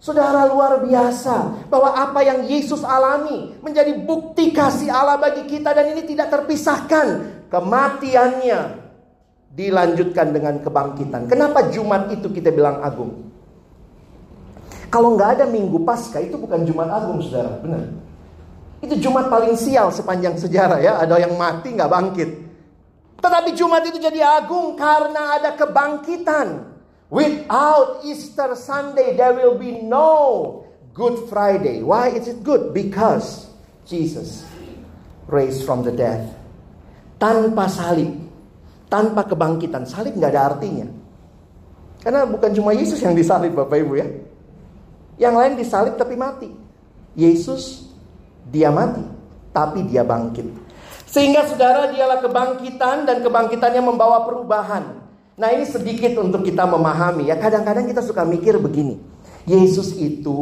Saudara 0.00 0.48
luar 0.48 0.80
biasa 0.80 1.68
bahwa 1.68 1.92
apa 1.92 2.24
yang 2.24 2.48
Yesus 2.48 2.80
alami 2.80 3.52
menjadi 3.60 3.92
bukti 4.00 4.48
kasih 4.48 4.88
Allah 4.88 5.20
bagi 5.20 5.44
kita 5.44 5.76
dan 5.76 5.92
ini 5.92 6.06
tidak 6.08 6.32
terpisahkan. 6.32 7.06
Kematiannya 7.52 8.60
dilanjutkan 9.52 10.32
dengan 10.32 10.62
kebangkitan. 10.62 11.26
Kenapa 11.28 11.68
Jumat 11.68 12.08
itu 12.14 12.30
kita 12.32 12.48
bilang 12.54 12.80
agung? 12.80 13.29
Kalau 14.90 15.14
nggak 15.14 15.38
ada 15.38 15.44
Minggu 15.46 15.86
Pasca 15.86 16.18
itu 16.18 16.34
bukan 16.34 16.66
Jumat 16.66 16.90
agung, 16.90 17.22
saudara. 17.22 17.62
Benar. 17.62 17.94
Itu 18.82 18.98
Jumat 18.98 19.30
paling 19.30 19.54
sial 19.54 19.94
sepanjang 19.94 20.34
sejarah 20.34 20.82
ya. 20.82 20.98
Ada 20.98 21.22
yang 21.22 21.38
mati 21.38 21.70
nggak 21.70 21.90
bangkit. 21.90 22.30
Tetapi 23.22 23.54
Jumat 23.54 23.86
itu 23.86 24.02
jadi 24.02 24.42
agung 24.42 24.74
karena 24.74 25.38
ada 25.38 25.54
kebangkitan. 25.54 26.66
Without 27.10 28.02
Easter 28.06 28.54
Sunday, 28.58 29.14
there 29.14 29.34
will 29.34 29.58
be 29.58 29.82
no 29.82 30.62
Good 30.90 31.30
Friday. 31.30 31.86
Why 31.86 32.10
is 32.10 32.26
it 32.26 32.42
good? 32.42 32.74
Because 32.74 33.46
Jesus 33.86 34.42
raised 35.30 35.62
from 35.62 35.86
the 35.86 35.94
dead. 35.94 36.34
Tanpa 37.20 37.70
salib, 37.70 38.10
tanpa 38.90 39.22
kebangkitan, 39.28 39.86
salib 39.86 40.18
nggak 40.18 40.34
ada 40.34 40.56
artinya. 40.56 40.86
Karena 42.00 42.24
bukan 42.24 42.50
cuma 42.56 42.72
Yesus 42.72 42.98
yang 43.04 43.12
disalib, 43.12 43.52
Bapak 43.54 43.76
Ibu 43.86 43.92
ya. 44.00 44.08
Yang 45.20 45.34
lain 45.36 45.52
disalib 45.60 45.94
tapi 46.00 46.16
mati. 46.16 46.48
Yesus 47.12 47.92
dia 48.48 48.72
mati, 48.72 49.04
tapi 49.52 49.84
dia 49.84 50.00
bangkit. 50.00 50.48
Sehingga 51.04 51.44
saudara 51.44 51.92
dialah 51.92 52.24
kebangkitan 52.24 53.04
dan 53.04 53.20
kebangkitannya 53.20 53.82
membawa 53.84 54.24
perubahan. 54.24 54.96
Nah 55.36 55.48
ini 55.52 55.68
sedikit 55.68 56.16
untuk 56.16 56.40
kita 56.40 56.64
memahami 56.64 57.28
ya. 57.28 57.36
Kadang-kadang 57.36 57.84
kita 57.84 58.00
suka 58.00 58.24
mikir 58.24 58.56
begini. 58.56 58.96
Yesus 59.44 59.92
itu 60.00 60.40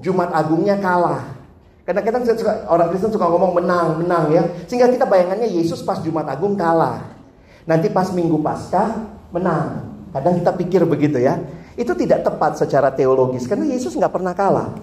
Jumat 0.00 0.32
Agungnya 0.32 0.80
kalah. 0.80 1.36
Kadang-kadang 1.84 2.24
orang 2.68 2.92
Kristen 2.92 3.08
suka 3.08 3.24
ngomong 3.28 3.56
menang, 3.56 4.04
menang 4.04 4.24
ya. 4.28 4.44
Sehingga 4.68 4.92
kita 4.92 5.08
bayangannya 5.08 5.48
Yesus 5.48 5.80
pas 5.84 6.00
Jumat 6.04 6.28
Agung 6.28 6.56
kalah. 6.56 7.16
Nanti 7.64 7.88
pas 7.88 8.12
Minggu 8.12 8.40
Paskah 8.40 8.92
menang. 9.32 9.88
Kadang 10.12 10.40
kita 10.40 10.52
pikir 10.56 10.84
begitu 10.84 11.20
ya. 11.20 11.40
Itu 11.78 11.94
tidak 11.94 12.26
tepat 12.26 12.58
secara 12.58 12.90
teologis 12.90 13.46
karena 13.46 13.70
Yesus 13.70 13.94
nggak 13.94 14.10
pernah 14.10 14.34
kalah. 14.34 14.74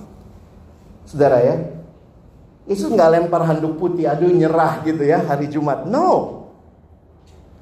Saudara 1.03 1.43
ya. 1.43 1.60
Yesus 2.65 2.89
nggak 2.89 3.12
lempar 3.12 3.45
handuk 3.45 3.77
putih, 3.77 4.10
aduh 4.10 4.31
nyerah 4.31 4.81
gitu 4.81 5.03
ya 5.05 5.21
hari 5.21 5.51
Jumat. 5.51 5.86
No, 5.86 6.45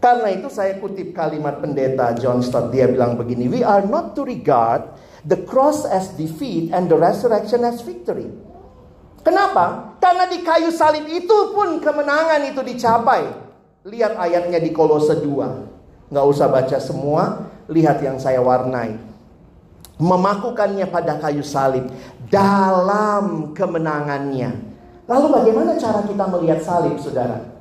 karena 0.03 0.35
itu 0.35 0.51
saya 0.51 0.83
kutip 0.83 1.15
kalimat 1.15 1.63
pendeta 1.63 2.11
John 2.19 2.43
Stott. 2.43 2.75
Dia 2.75 2.91
bilang 2.91 3.15
begini, 3.15 3.47
We 3.47 3.63
are 3.63 3.87
not 3.87 4.19
to 4.19 4.27
regard 4.27 4.83
the 5.23 5.39
cross 5.47 5.87
as 5.87 6.11
defeat 6.19 6.75
and 6.75 6.91
the 6.91 6.99
resurrection 6.99 7.63
as 7.63 7.79
victory. 7.79 8.27
Kenapa? 9.23 9.95
Karena 10.03 10.27
di 10.27 10.43
kayu 10.43 10.75
salib 10.75 11.07
itu 11.07 11.55
pun 11.55 11.79
kemenangan 11.79 12.43
itu 12.51 12.59
dicapai. 12.59 13.31
Lihat 13.87 14.19
ayatnya 14.19 14.59
di 14.59 14.75
Kolose 14.75 15.23
2. 15.23 16.11
Nggak 16.11 16.25
usah 16.27 16.51
baca 16.51 16.77
semua, 16.83 17.47
lihat 17.71 18.03
yang 18.03 18.19
saya 18.19 18.43
warnai. 18.43 18.99
Memakukannya 20.01 20.89
pada 20.89 21.21
kayu 21.21 21.45
salib 21.45 21.85
dalam 22.31 23.53
kemenangannya. 23.53 24.73
Lalu 25.05 25.27
bagaimana 25.29 25.77
cara 25.77 26.01
kita 26.01 26.25
melihat 26.33 26.59
salib, 26.65 26.97
saudara? 26.97 27.53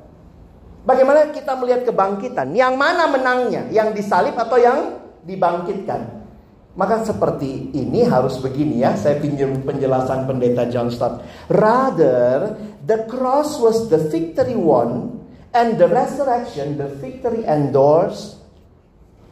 Bagaimana 0.83 1.31
kita 1.31 1.53
melihat 1.55 1.85
kebangkitan? 1.87 2.51
Yang 2.57 2.73
mana 2.75 3.07
menangnya? 3.07 3.69
Yang 3.69 4.01
disalib 4.01 4.35
atau 4.35 4.57
yang 4.59 4.99
dibangkitkan? 5.23 6.25
Maka 6.73 7.05
seperti 7.05 7.69
ini 7.77 8.01
harus 8.01 8.41
begini 8.41 8.81
ya. 8.81 8.97
Saya 8.97 9.21
pinjam 9.21 9.61
penjelasan 9.61 10.25
pendeta 10.25 10.65
John 10.73 10.89
Stott. 10.89 11.21
Rather, 11.53 12.57
the 12.81 13.05
cross 13.05 13.61
was 13.61 13.93
the 13.93 14.01
victory 14.09 14.57
won 14.57 15.21
and 15.53 15.77
the 15.77 15.85
resurrection 15.85 16.81
the 16.81 16.89
victory 16.97 17.45
endorsed, 17.45 18.41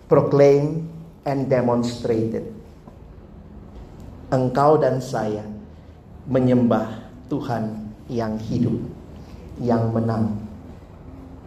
proclaimed 0.05 0.85
and 1.25 1.49
demonstrated. 1.49 2.60
Engkau 4.31 4.79
dan 4.79 5.03
saya 5.03 5.43
menyembah 6.25 6.87
Tuhan 7.27 7.91
yang 8.07 8.39
hidup, 8.39 8.79
yang 9.59 9.91
menang 9.91 10.41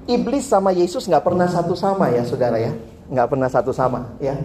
Iblis 0.05 0.45
sama 0.45 0.69
Yesus 0.69 1.09
nggak 1.09 1.25
pernah 1.25 1.49
satu 1.49 1.73
sama 1.73 2.13
ya 2.13 2.21
saudara 2.29 2.61
ya. 2.61 2.77
Nggak 3.09 3.29
pernah 3.33 3.49
satu 3.49 3.73
sama 3.73 4.05
ya. 4.21 4.37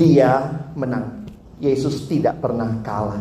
Dia 0.00 0.48
menang. 0.72 1.28
Yesus 1.60 2.08
tidak 2.08 2.40
pernah 2.40 2.80
kalah. 2.80 3.20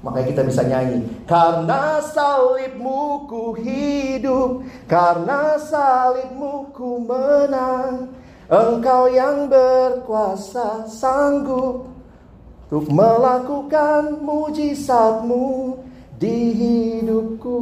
Makanya 0.00 0.26
kita 0.32 0.42
bisa 0.48 0.64
nyanyi. 0.64 1.04
Karena 1.28 2.00
salibmu 2.00 3.28
ku 3.28 3.52
hidup. 3.60 4.64
Karena 4.88 5.60
salibmu 5.60 6.72
ku 6.72 7.04
menang. 7.04 8.08
Engkau 8.48 9.04
yang 9.12 9.52
berkuasa 9.52 10.88
sanggup. 10.88 11.84
Untuk 12.70 12.86
melakukan 12.94 14.22
mujizatmu 14.22 15.74
di 16.14 16.54
hidupku. 16.54 17.58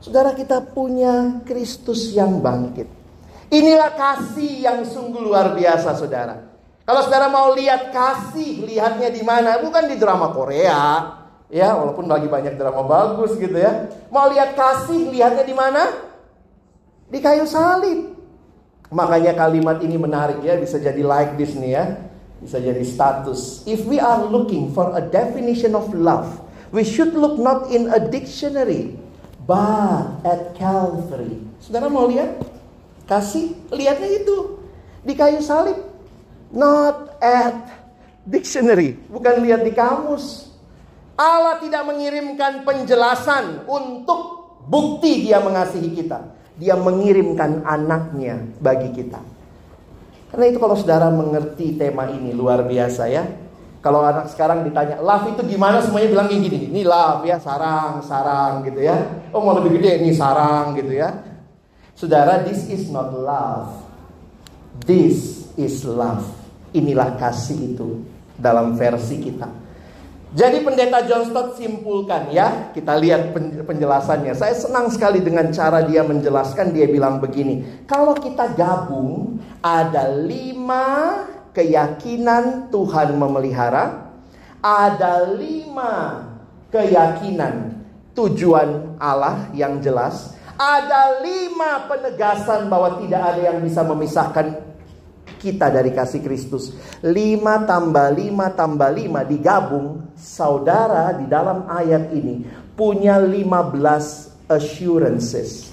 Saudara 0.00 0.32
kita 0.32 0.64
punya 0.64 1.44
Kristus 1.44 2.16
yang 2.16 2.40
bangkit. 2.40 2.88
Inilah 3.52 3.92
kasih 3.92 4.64
yang 4.64 4.88
sungguh 4.88 5.20
luar 5.20 5.52
biasa 5.52 6.00
saudara. 6.00 6.48
Kalau 6.88 7.04
saudara 7.04 7.28
mau 7.28 7.52
lihat 7.52 7.92
kasih, 7.92 8.64
lihatnya 8.64 9.12
di 9.12 9.20
mana? 9.20 9.60
Bukan 9.60 9.84
di 9.84 10.00
drama 10.00 10.32
Korea. 10.32 11.12
Ya, 11.52 11.76
walaupun 11.76 12.08
lagi 12.08 12.24
banyak 12.24 12.56
drama 12.56 12.88
bagus 12.88 13.36
gitu 13.36 13.52
ya. 13.52 13.92
Mau 14.08 14.32
lihat 14.32 14.56
kasih, 14.56 15.12
lihatnya 15.12 15.44
di 15.44 15.52
mana? 15.52 15.92
Di 17.12 17.20
kayu 17.20 17.44
salib. 17.44 18.16
Makanya 18.88 19.36
kalimat 19.36 19.76
ini 19.84 20.00
menarik 20.00 20.40
ya, 20.40 20.56
bisa 20.56 20.80
jadi 20.80 21.04
like 21.04 21.36
this 21.36 21.52
nih 21.52 21.76
ya. 21.76 22.05
Bisa 22.40 22.60
jadi 22.60 22.84
status. 22.84 23.64
If 23.64 23.88
we 23.88 23.96
are 23.96 24.24
looking 24.28 24.72
for 24.76 24.92
a 24.92 25.00
definition 25.00 25.72
of 25.72 25.88
love, 25.96 26.28
we 26.72 26.84
should 26.84 27.16
look 27.16 27.40
not 27.40 27.72
in 27.72 27.88
a 27.88 28.00
dictionary, 28.00 28.96
But 29.46 30.26
at 30.26 30.58
Calvary. 30.58 31.38
Saudara 31.62 31.86
mau 31.86 32.10
lihat? 32.10 32.42
Kasih, 33.06 33.54
lihatnya 33.70 34.18
itu. 34.18 34.58
Di 35.06 35.14
kayu 35.14 35.38
salib. 35.38 35.78
Not 36.50 37.14
at 37.22 37.70
dictionary. 38.26 38.98
Bukan 39.06 39.46
lihat 39.46 39.62
di 39.62 39.70
kamus. 39.70 40.50
Allah 41.14 41.62
tidak 41.62 41.86
mengirimkan 41.86 42.66
penjelasan 42.66 43.70
untuk 43.70 44.50
bukti 44.66 45.30
dia 45.30 45.38
mengasihi 45.38 45.94
kita. 45.94 46.26
Dia 46.58 46.74
mengirimkan 46.74 47.62
anaknya 47.62 48.42
bagi 48.58 48.90
kita. 48.98 49.22
Karena 50.30 50.44
itu 50.50 50.58
kalau 50.58 50.74
saudara 50.74 51.08
mengerti 51.08 51.78
tema 51.78 52.10
ini 52.10 52.34
luar 52.34 52.66
biasa 52.66 53.06
ya. 53.06 53.24
Kalau 53.80 54.02
anak 54.02 54.26
sekarang 54.34 54.66
ditanya, 54.66 54.98
love 54.98 55.30
itu 55.30 55.46
gimana? 55.46 55.78
Semuanya 55.78 56.10
bilang 56.10 56.26
kayak 56.26 56.42
gini, 56.42 56.74
ini 56.74 56.82
love 56.82 57.22
ya, 57.22 57.38
sarang, 57.38 58.02
sarang 58.02 58.66
gitu 58.66 58.82
ya. 58.82 58.98
Oh 59.30 59.38
mau 59.38 59.54
lebih 59.54 59.78
gede, 59.78 60.02
ini 60.02 60.10
sarang 60.10 60.74
gitu 60.74 60.90
ya. 60.90 61.14
Saudara, 61.94 62.42
this 62.42 62.66
is 62.66 62.90
not 62.90 63.14
love. 63.14 63.86
This 64.82 65.46
is 65.54 65.86
love. 65.86 66.26
Inilah 66.74 67.14
kasih 67.14 67.78
itu 67.78 68.02
dalam 68.34 68.74
versi 68.74 69.22
kita. 69.22 69.65
Jadi 70.34 70.66
pendeta 70.66 71.06
John 71.06 71.22
Stott 71.30 71.54
simpulkan 71.54 72.34
ya, 72.34 72.74
kita 72.74 72.98
lihat 72.98 73.30
penjelasannya. 73.62 74.34
Saya 74.34 74.58
senang 74.58 74.90
sekali 74.90 75.22
dengan 75.22 75.54
cara 75.54 75.86
dia 75.86 76.02
menjelaskan. 76.02 76.74
Dia 76.74 76.90
bilang 76.90 77.22
begini, 77.22 77.86
kalau 77.86 78.10
kita 78.18 78.50
gabung 78.58 79.38
ada 79.62 80.10
lima 80.18 80.84
keyakinan 81.54 82.74
Tuhan 82.74 83.14
memelihara, 83.14 84.10
ada 84.58 85.30
lima 85.30 86.26
keyakinan 86.74 87.86
tujuan 88.18 88.98
Allah 88.98 89.46
yang 89.54 89.78
jelas, 89.78 90.34
ada 90.58 91.22
lima 91.22 91.86
penegasan 91.86 92.66
bahwa 92.66 92.98
tidak 92.98 93.22
ada 93.22 93.40
yang 93.54 93.58
bisa 93.62 93.86
memisahkan 93.86 94.58
kita 95.38 95.70
dari 95.70 95.92
kasih 95.92 96.20
Kristus. 96.24 96.74
Lima 97.04 97.62
tambah 97.64 98.10
lima 98.12 98.52
tambah 98.52 98.90
lima 98.92 99.22
digabung, 99.22 100.12
saudara 100.16 101.12
di 101.16 101.28
dalam 101.28 101.68
ayat 101.68 102.10
ini 102.12 102.46
punya 102.76 103.16
lima 103.20 103.64
belas 103.64 104.32
assurances. 104.48 105.72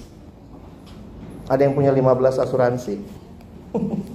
Ada 1.44 1.68
yang 1.68 1.76
punya 1.76 1.92
lima 1.92 2.16
belas 2.16 2.40
asuransi? 2.40 2.96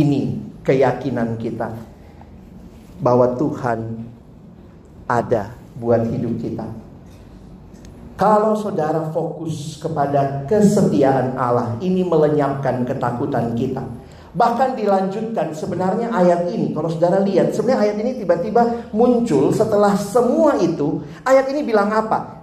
ini 0.00 0.38
keyakinan 0.62 1.36
kita 1.36 1.74
bahwa 3.00 3.34
Tuhan 3.34 4.06
ada 5.10 5.56
buat 5.80 6.04
hidup 6.06 6.38
kita. 6.38 6.68
Kalau 8.20 8.52
saudara 8.52 9.08
fokus 9.16 9.80
kepada 9.80 10.44
kesetiaan 10.44 11.40
Allah, 11.40 11.80
ini 11.80 12.04
melenyapkan 12.04 12.84
ketakutan 12.84 13.56
kita. 13.56 13.80
Bahkan 14.30 14.78
dilanjutkan 14.78 15.50
sebenarnya 15.50 16.14
ayat 16.14 16.46
ini 16.54 16.70
kalau 16.70 16.86
saudara 16.86 17.18
lihat 17.18 17.50
sebenarnya 17.50 17.90
ayat 17.90 17.96
ini 17.98 18.10
tiba-tiba 18.22 18.86
muncul 18.94 19.50
setelah 19.50 19.98
semua 19.98 20.54
itu 20.62 21.02
ayat 21.26 21.50
ini 21.50 21.66
bilang 21.66 21.90
apa? 21.90 22.38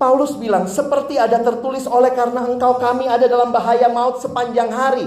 Paulus 0.00 0.38
bilang 0.40 0.64
seperti 0.64 1.20
ada 1.20 1.42
tertulis 1.42 1.84
oleh 1.84 2.14
karena 2.16 2.48
engkau 2.48 2.80
kami 2.80 3.10
ada 3.10 3.28
dalam 3.28 3.52
bahaya 3.52 3.92
maut 3.92 4.24
sepanjang 4.24 4.72
hari. 4.72 5.04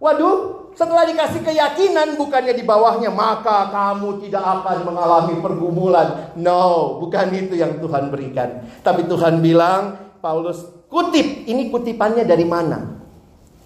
Waduh, 0.00 0.72
setelah 0.74 1.06
dikasih 1.06 1.44
keyakinan 1.44 2.18
bukannya 2.18 2.56
di 2.56 2.64
bawahnya 2.66 3.12
maka 3.12 3.70
kamu 3.70 4.26
tidak 4.26 4.42
akan 4.42 4.90
mengalami 4.90 5.34
pergumulan. 5.38 6.34
No, 6.34 6.98
bukan 6.98 7.30
itu 7.30 7.54
yang 7.54 7.78
Tuhan 7.78 8.10
berikan. 8.10 8.64
Tapi 8.82 9.06
Tuhan 9.06 9.38
bilang, 9.38 10.18
Paulus 10.18 10.66
kutip, 10.90 11.46
ini 11.46 11.70
kutipannya 11.70 12.26
dari 12.26 12.48
mana? 12.48 12.99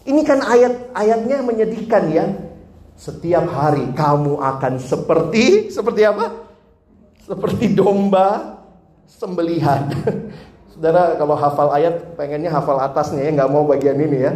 Ini 0.05 0.21
kan 0.21 0.45
ayat-ayatnya 0.45 1.41
menyedihkan 1.41 2.05
ya. 2.13 2.27
Setiap 2.95 3.51
hari 3.51 3.91
kamu 3.97 4.39
akan 4.39 4.79
seperti 4.79 5.73
seperti 5.73 6.05
apa? 6.05 6.47
Seperti 7.25 7.73
domba 7.73 8.61
sembelihan. 9.09 9.89
Saudara 10.77 11.17
kalau 11.17 11.35
hafal 11.35 11.73
ayat 11.73 12.15
pengennya 12.15 12.53
hafal 12.53 12.79
atasnya 12.79 13.25
ya, 13.25 13.31
nggak 13.33 13.51
mau 13.51 13.65
bagian 13.65 13.97
ini 13.97 14.19
ya. 14.29 14.33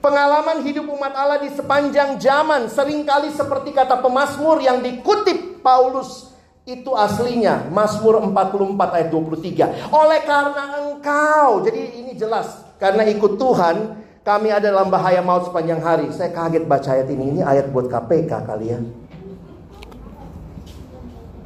Pengalaman 0.00 0.64
hidup 0.64 0.88
umat 0.88 1.12
Allah 1.12 1.44
di 1.44 1.52
sepanjang 1.52 2.16
zaman 2.16 2.72
sering 2.72 3.04
kali 3.04 3.28
seperti 3.28 3.76
kata 3.76 4.00
pemazmur 4.00 4.64
yang 4.64 4.80
dikutip 4.80 5.60
Paulus 5.60 6.32
itu 6.64 6.96
aslinya 6.96 7.68
Mazmur 7.68 8.24
44 8.24 8.96
ayat 8.96 9.08
23. 9.12 9.92
Oleh 9.92 10.20
karena 10.24 10.64
engkau, 10.80 11.68
jadi 11.68 11.80
ini 12.00 12.16
jelas 12.16 12.48
karena 12.80 13.04
ikut 13.04 13.36
Tuhan 13.36 13.76
kami 14.20 14.52
ada 14.52 14.68
dalam 14.68 14.92
bahaya 14.92 15.24
maut 15.24 15.48
sepanjang 15.48 15.80
hari. 15.80 16.12
Saya 16.12 16.28
kaget 16.28 16.68
baca 16.68 16.88
ayat 16.92 17.08
ini. 17.08 17.24
Ini 17.36 17.40
ayat 17.40 17.72
buat 17.72 17.88
KPK 17.88 18.32
kalian. 18.44 18.82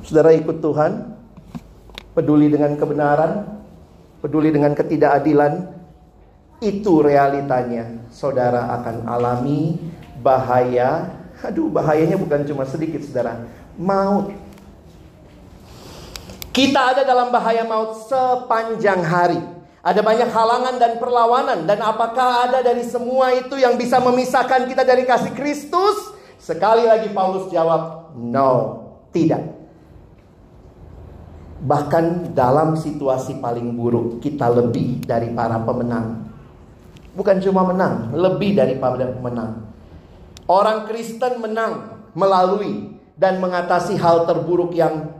Saudara 0.05 0.35
ikut 0.35 0.59
Tuhan, 0.61 1.17
peduli 2.13 2.51
dengan 2.51 2.75
kebenaran, 2.77 3.63
peduli 4.21 4.51
dengan 4.53 4.75
ketidakadilan, 4.75 5.71
itu 6.61 7.01
realitanya. 7.01 8.05
Saudara 8.11 8.75
akan 8.83 9.07
alami 9.07 9.79
bahaya. 10.21 11.15
Aduh, 11.47 11.71
bahayanya 11.71 12.19
bukan 12.19 12.43
cuma 12.43 12.67
sedikit, 12.67 13.01
saudara. 13.07 13.47
Maut. 13.79 14.35
Kita 16.55 16.95
ada 16.95 17.03
dalam 17.07 17.31
bahaya 17.31 17.63
maut 17.67 18.07
sepanjang 18.07 19.03
hari. 19.03 19.54
Ada 19.85 20.01
banyak 20.01 20.33
halangan 20.33 20.81
dan 20.81 20.97
perlawanan 20.97 21.69
dan 21.69 21.85
apakah 21.85 22.49
ada 22.49 22.65
dari 22.65 22.81
semua 22.89 23.37
itu 23.37 23.61
yang 23.61 23.77
bisa 23.77 24.01
memisahkan 24.01 24.65
kita 24.65 24.81
dari 24.81 25.05
kasih 25.05 25.37
Kristus? 25.37 26.17
Sekali 26.41 26.89
lagi 26.89 27.13
Paulus 27.13 27.53
jawab, 27.53 28.17
no, 28.17 28.81
tidak. 29.13 29.45
Bahkan 31.61 32.33
dalam 32.33 32.81
situasi 32.81 33.37
paling 33.45 33.77
buruk 33.77 34.25
kita 34.25 34.49
lebih 34.49 35.05
dari 35.05 35.29
para 35.37 35.61
pemenang. 35.61 36.33
Bukan 37.13 37.45
cuma 37.45 37.69
menang, 37.69 38.17
lebih 38.17 38.57
daripada 38.57 39.05
pemenang. 39.13 39.69
Orang 40.49 40.89
Kristen 40.89 41.45
menang 41.45 42.09
melalui 42.17 42.97
dan 43.21 43.37
mengatasi 43.37 44.01
hal 44.01 44.25
terburuk 44.25 44.73
yang 44.73 45.13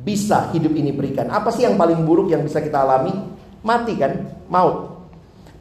bisa 0.00 0.48
hidup 0.56 0.72
ini 0.72 0.88
berikan. 0.88 1.28
Apa 1.28 1.52
sih 1.52 1.68
yang 1.68 1.76
paling 1.76 2.00
buruk 2.00 2.32
yang 2.32 2.40
bisa 2.40 2.64
kita 2.64 2.80
alami? 2.80 3.36
Mati 3.64 3.94
kan, 3.96 4.26
maut. 4.50 4.96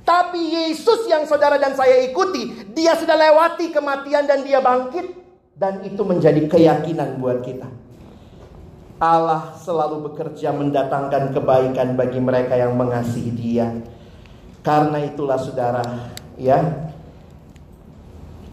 Tapi 0.06 0.38
Yesus 0.38 1.10
yang 1.10 1.26
saudara 1.26 1.58
dan 1.58 1.74
saya 1.74 2.06
ikuti, 2.06 2.54
dia 2.78 2.94
sudah 2.94 3.18
lewati 3.18 3.74
kematian 3.74 4.30
dan 4.30 4.46
dia 4.46 4.62
bangkit. 4.62 5.26
Dan 5.56 5.82
itu 5.88 6.04
menjadi 6.04 6.46
keyakinan 6.52 7.18
buat 7.18 7.42
kita. 7.42 7.66
Allah 9.00 9.56
selalu 9.60 10.12
bekerja 10.12 10.52
mendatangkan 10.56 11.32
kebaikan 11.32 11.96
bagi 11.96 12.20
mereka 12.20 12.60
yang 12.60 12.76
mengasihi 12.76 13.32
dia. 13.34 13.72
Karena 14.62 15.00
itulah 15.04 15.40
saudara, 15.40 15.84
ya. 16.38 16.92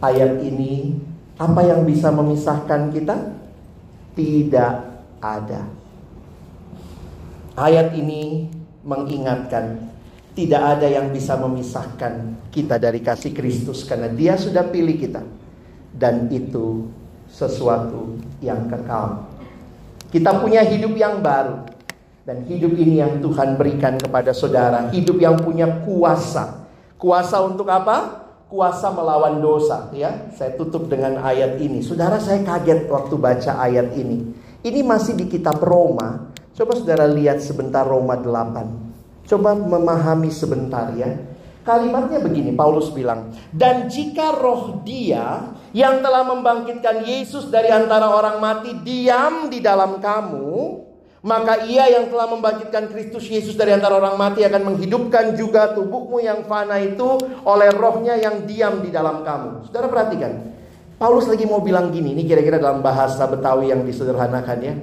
Ayat 0.02 0.42
ini 0.42 0.98
apa 1.38 1.62
yang 1.62 1.82
bisa 1.86 2.10
memisahkan 2.10 2.90
kita? 2.90 3.16
Tidak 4.14 4.74
ada. 5.22 5.62
Ayat 7.54 7.94
ini 7.94 8.50
mengingatkan 8.82 9.90
tidak 10.32 10.62
ada 10.78 10.88
yang 10.88 11.12
bisa 11.12 11.36
memisahkan 11.36 12.40
kita 12.48 12.80
dari 12.80 13.04
kasih 13.04 13.36
Kristus 13.36 13.84
karena 13.84 14.08
Dia 14.08 14.40
sudah 14.40 14.64
pilih 14.64 14.96
kita 14.96 15.20
dan 15.92 16.28
itu 16.32 16.88
sesuatu 17.28 18.16
yang 18.40 18.68
kekal. 18.68 19.28
Kita 20.12 20.40
punya 20.40 20.60
hidup 20.64 20.92
yang 20.96 21.24
baru 21.24 21.64
dan 22.22 22.44
hidup 22.48 22.72
ini 22.76 23.00
yang 23.00 23.20
Tuhan 23.20 23.56
berikan 23.56 23.96
kepada 23.96 24.32
saudara, 24.36 24.92
hidup 24.92 25.20
yang 25.20 25.40
punya 25.40 25.68
kuasa. 25.84 26.68
Kuasa 27.00 27.40
untuk 27.42 27.66
apa? 27.66 28.24
Kuasa 28.46 28.92
melawan 28.92 29.40
dosa, 29.40 29.88
ya. 29.96 30.28
Saya 30.36 30.52
tutup 30.60 30.86
dengan 30.92 31.24
ayat 31.24 31.56
ini. 31.56 31.80
Saudara, 31.80 32.20
saya 32.20 32.44
kaget 32.44 32.84
waktu 32.86 33.14
baca 33.16 33.52
ayat 33.64 33.96
ini. 33.96 34.36
Ini 34.62 34.80
masih 34.84 35.16
di 35.16 35.26
kitab 35.26 35.58
Roma, 35.58 36.31
Coba 36.52 36.76
saudara 36.76 37.08
lihat 37.08 37.40
sebentar 37.40 37.80
Roma 37.88 38.12
8. 38.20 39.24
Coba 39.24 39.56
memahami 39.56 40.28
sebentar 40.28 40.92
ya. 40.92 41.16
Kalimatnya 41.64 42.20
begini, 42.20 42.52
Paulus 42.52 42.92
bilang, 42.92 43.32
"Dan 43.48 43.88
jika 43.88 44.36
roh 44.36 44.84
dia 44.84 45.56
yang 45.72 46.04
telah 46.04 46.26
membangkitkan 46.28 47.06
Yesus 47.08 47.48
dari 47.48 47.72
antara 47.72 48.12
orang 48.12 48.36
mati 48.42 48.76
diam 48.84 49.48
di 49.48 49.64
dalam 49.64 49.96
kamu, 50.02 50.52
maka 51.24 51.64
ia 51.64 51.88
yang 51.88 52.10
telah 52.12 52.28
membangkitkan 52.34 52.90
Kristus 52.90 53.30
Yesus 53.30 53.54
dari 53.56 53.72
antara 53.72 53.96
orang 53.96 54.18
mati 54.20 54.44
akan 54.44 54.74
menghidupkan 54.74 55.38
juga 55.38 55.72
tubuhmu 55.72 56.20
yang 56.20 56.44
fana 56.44 56.82
itu 56.82 57.16
oleh 57.46 57.70
rohnya 57.72 58.18
yang 58.18 58.44
diam 58.44 58.84
di 58.84 58.92
dalam 58.92 59.24
kamu." 59.24 59.70
Saudara 59.70 59.88
perhatikan, 59.88 60.52
Paulus 61.00 61.30
lagi 61.30 61.48
mau 61.48 61.64
bilang 61.64 61.88
gini, 61.94 62.12
ini 62.12 62.28
kira-kira 62.28 62.60
dalam 62.60 62.84
bahasa 62.84 63.24
Betawi 63.24 63.72
yang 63.72 63.86
disederhanakan 63.88 64.58
ya. 64.60 64.74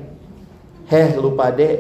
Heh 0.89 1.13
lupa 1.21 1.53
dek 1.53 1.77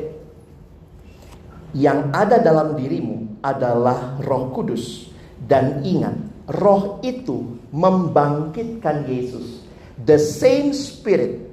Yang 1.73 1.99
ada 2.13 2.37
dalam 2.37 2.77
dirimu 2.77 3.41
adalah 3.41 4.21
roh 4.21 4.53
kudus 4.53 5.09
Dan 5.41 5.81
ingat 5.81 6.15
Roh 6.61 7.01
itu 7.01 7.57
membangkitkan 7.73 9.09
Yesus 9.09 9.65
The 9.97 10.21
same 10.21 10.77
spirit 10.77 11.49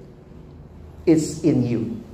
is 1.08 1.40
in 1.42 1.64
you 1.64 2.06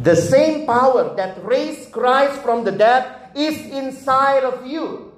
The 0.00 0.16
same 0.16 0.64
power 0.64 1.12
that 1.20 1.44
raised 1.44 1.92
Christ 1.92 2.40
from 2.40 2.64
the 2.64 2.72
dead 2.72 3.36
is 3.36 3.60
inside 3.68 4.48
of 4.48 4.64
you. 4.64 5.12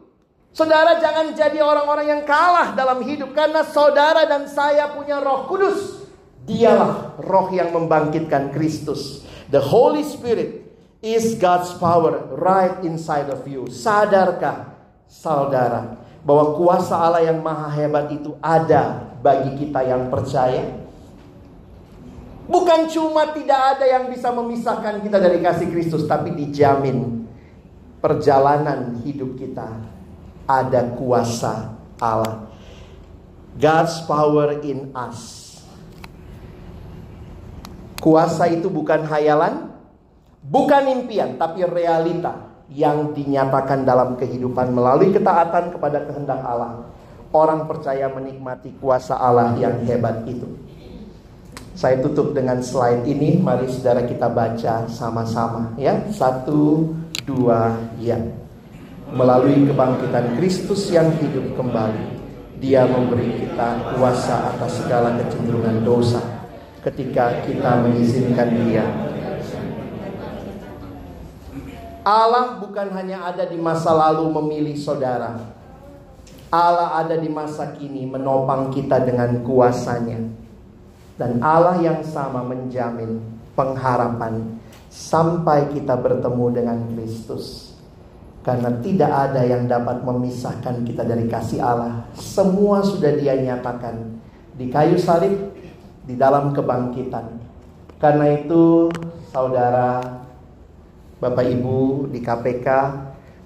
Saudara 0.51 0.99
jangan 0.99 1.33
jadi 1.39 1.63
orang-orang 1.63 2.07
yang 2.11 2.23
kalah 2.27 2.75
dalam 2.75 3.01
hidup 3.07 3.31
karena 3.33 3.63
saudara 3.63 4.27
dan 4.27 4.51
saya 4.51 4.91
punya 4.91 5.23
Roh 5.23 5.47
Kudus. 5.47 6.02
Dialah 6.43 7.19
roh 7.23 7.49
yang 7.55 7.71
membangkitkan 7.71 8.51
Kristus. 8.51 9.23
The 9.53 9.63
Holy 9.63 10.03
Spirit 10.03 10.63
is 11.03 11.39
God's 11.39 11.71
power 11.79 12.31
right 12.35 12.83
inside 12.87 13.31
of 13.31 13.47
you. 13.47 13.71
Sadarkah 13.71 14.75
saudara 15.07 15.99
bahwa 16.23 16.55
kuasa 16.59 16.95
Allah 16.99 17.27
yang 17.27 17.43
maha 17.43 17.71
hebat 17.75 18.11
itu 18.15 18.39
ada 18.39 19.13
bagi 19.23 19.67
kita 19.67 19.83
yang 19.87 20.11
percaya? 20.11 20.83
Bukan 22.47 22.91
cuma 22.91 23.31
tidak 23.31 23.79
ada 23.79 23.87
yang 23.87 24.11
bisa 24.11 24.35
memisahkan 24.35 24.99
kita 25.03 25.19
dari 25.23 25.39
kasih 25.39 25.71
Kristus, 25.71 26.11
tapi 26.11 26.35
dijamin 26.35 27.23
perjalanan 28.03 28.99
hidup 29.07 29.39
kita 29.39 29.79
ada 30.47 30.81
kuasa 30.99 31.79
Allah. 32.03 32.51
God's 33.55 34.03
power 34.09 34.59
in 34.67 34.91
us. 34.91 35.42
Kuasa 38.03 38.51
itu 38.51 38.67
bukan 38.67 39.07
hayalan, 39.07 39.71
bukan 40.43 40.91
impian, 40.91 41.39
tapi 41.39 41.63
realita 41.63 42.51
yang 42.75 43.15
dinyatakan 43.15 43.87
dalam 43.87 44.19
kehidupan 44.19 44.75
melalui 44.75 45.15
ketaatan 45.15 45.71
kepada 45.71 46.03
kehendak 46.11 46.43
Allah. 46.43 46.83
Orang 47.31 47.71
percaya 47.71 48.11
menikmati 48.11 48.75
kuasa 48.83 49.15
Allah 49.15 49.55
yang 49.55 49.87
hebat 49.87 50.27
itu. 50.27 50.51
Saya 51.79 52.03
tutup 52.03 52.35
dengan 52.35 52.61
slide 52.61 53.07
ini. 53.09 53.41
Mari 53.41 53.71
saudara 53.71 54.05
kita 54.05 54.29
baca 54.29 54.85
sama-sama 54.91 55.73
ya. 55.79 55.97
Satu, 56.13 56.93
dua, 57.25 57.73
ya. 58.03 58.19
Melalui 59.15 59.65
kebangkitan 59.65 60.37
Kristus 60.37 60.91
yang 60.91 61.09
hidup 61.23 61.55
kembali, 61.55 62.19
Dia 62.59 62.83
memberi 62.85 63.47
kita 63.47 63.95
kuasa 63.95 64.53
atas 64.53 64.83
segala 64.83 65.17
kecenderungan 65.23 65.87
dosa. 65.87 66.42
Ketika 66.83 67.47
kita 67.47 67.79
mengizinkan 67.87 68.49
Dia. 68.67 68.87
Allah 72.03 72.59
bukan 72.59 72.91
hanya 72.99 73.31
ada 73.31 73.47
di 73.47 73.55
masa 73.55 73.95
lalu 73.95 74.27
memilih 74.43 74.75
saudara. 74.75 75.39
Allah 76.51 76.99
ada 76.99 77.15
di 77.15 77.31
masa 77.31 77.71
kini 77.79 78.05
menopang 78.11 78.75
kita 78.75 79.07
dengan 79.07 79.47
kuasanya. 79.47 80.19
Dan 81.15 81.39
Allah 81.39 81.79
yang 81.79 82.03
sama 82.03 82.43
menjamin 82.43 83.23
pengharapan 83.55 84.59
sampai 84.91 85.71
kita 85.71 85.95
bertemu 85.95 86.47
dengan 86.51 86.79
Kristus. 86.93 87.73
Karena 88.43 88.75
tidak 88.83 89.31
ada 89.31 89.47
yang 89.47 89.71
dapat 89.71 90.03
memisahkan 90.03 90.83
kita 90.83 91.07
dari 91.07 91.31
kasih 91.31 91.63
Allah. 91.63 92.11
Semua 92.19 92.83
sudah 92.83 93.15
dia 93.15 93.39
nyatakan 93.39 94.19
di 94.59 94.67
kayu 94.67 94.99
salib, 94.99 95.52
di 96.07 96.15
dalam 96.19 96.51
kebangkitan. 96.55 97.39
Karena 97.99 98.27
itu 98.35 98.91
saudara, 99.31 100.03
Bapak 101.23 101.47
Ibu 101.47 102.11
di 102.11 102.19
KPK, 102.19 102.69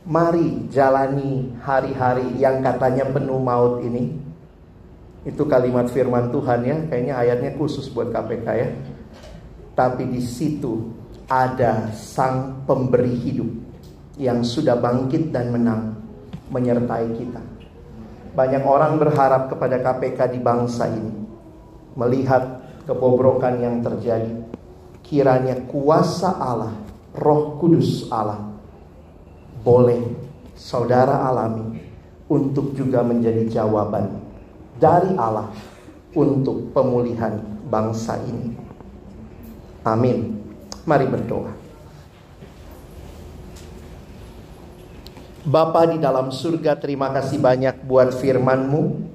mari 0.09 0.70
jalani 0.72 1.52
hari-hari 1.61 2.40
yang 2.40 2.64
katanya 2.64 3.04
penuh 3.11 3.36
maut 3.36 3.84
ini 3.84 4.26
itu 5.26 5.42
kalimat 5.50 5.90
firman 5.90 6.30
Tuhan 6.30 6.61
ya, 6.62 6.76
kayaknya 6.86 7.18
ayatnya 7.18 7.50
khusus 7.59 7.90
buat 7.90 8.14
KPK 8.14 8.46
ya. 8.54 8.68
Tapi 9.74 10.07
di 10.07 10.22
situ 10.22 10.94
ada 11.26 11.90
sang 11.90 12.62
pemberi 12.62 13.11
hidup 13.11 13.50
yang 14.22 14.46
sudah 14.46 14.78
bangkit 14.78 15.34
dan 15.34 15.50
menang 15.50 15.98
menyertai 16.54 17.11
kita. 17.18 17.42
Banyak 18.38 18.62
orang 18.62 19.02
berharap 19.02 19.50
kepada 19.50 19.82
KPK 19.82 20.30
di 20.30 20.38
bangsa 20.38 20.86
ini. 20.94 21.12
Melihat 21.97 22.62
kebobrokan 22.86 23.59
yang 23.59 23.82
terjadi. 23.82 24.44
Kiranya 25.01 25.66
kuasa 25.66 26.36
Allah, 26.36 26.76
roh 27.16 27.57
kudus 27.59 28.07
Allah 28.12 28.53
boleh 29.66 30.03
saudara 30.55 31.26
alami 31.26 31.82
untuk 32.30 32.74
juga 32.78 33.03
menjadi 33.03 33.47
jawaban 33.51 34.22
dari 34.78 35.14
Allah 35.18 35.51
untuk 36.14 36.70
pemulihan 36.70 37.38
bangsa 37.66 38.18
ini. 38.22 38.55
Amin. 39.86 40.38
Mari 40.86 41.07
berdoa. 41.11 41.53
Bapa 45.47 45.86
di 45.86 46.03
dalam 46.03 46.34
surga, 46.34 46.74
terima 46.74 47.14
kasih 47.14 47.38
banyak 47.38 47.86
buat 47.86 48.11
firman-Mu. 48.18 49.14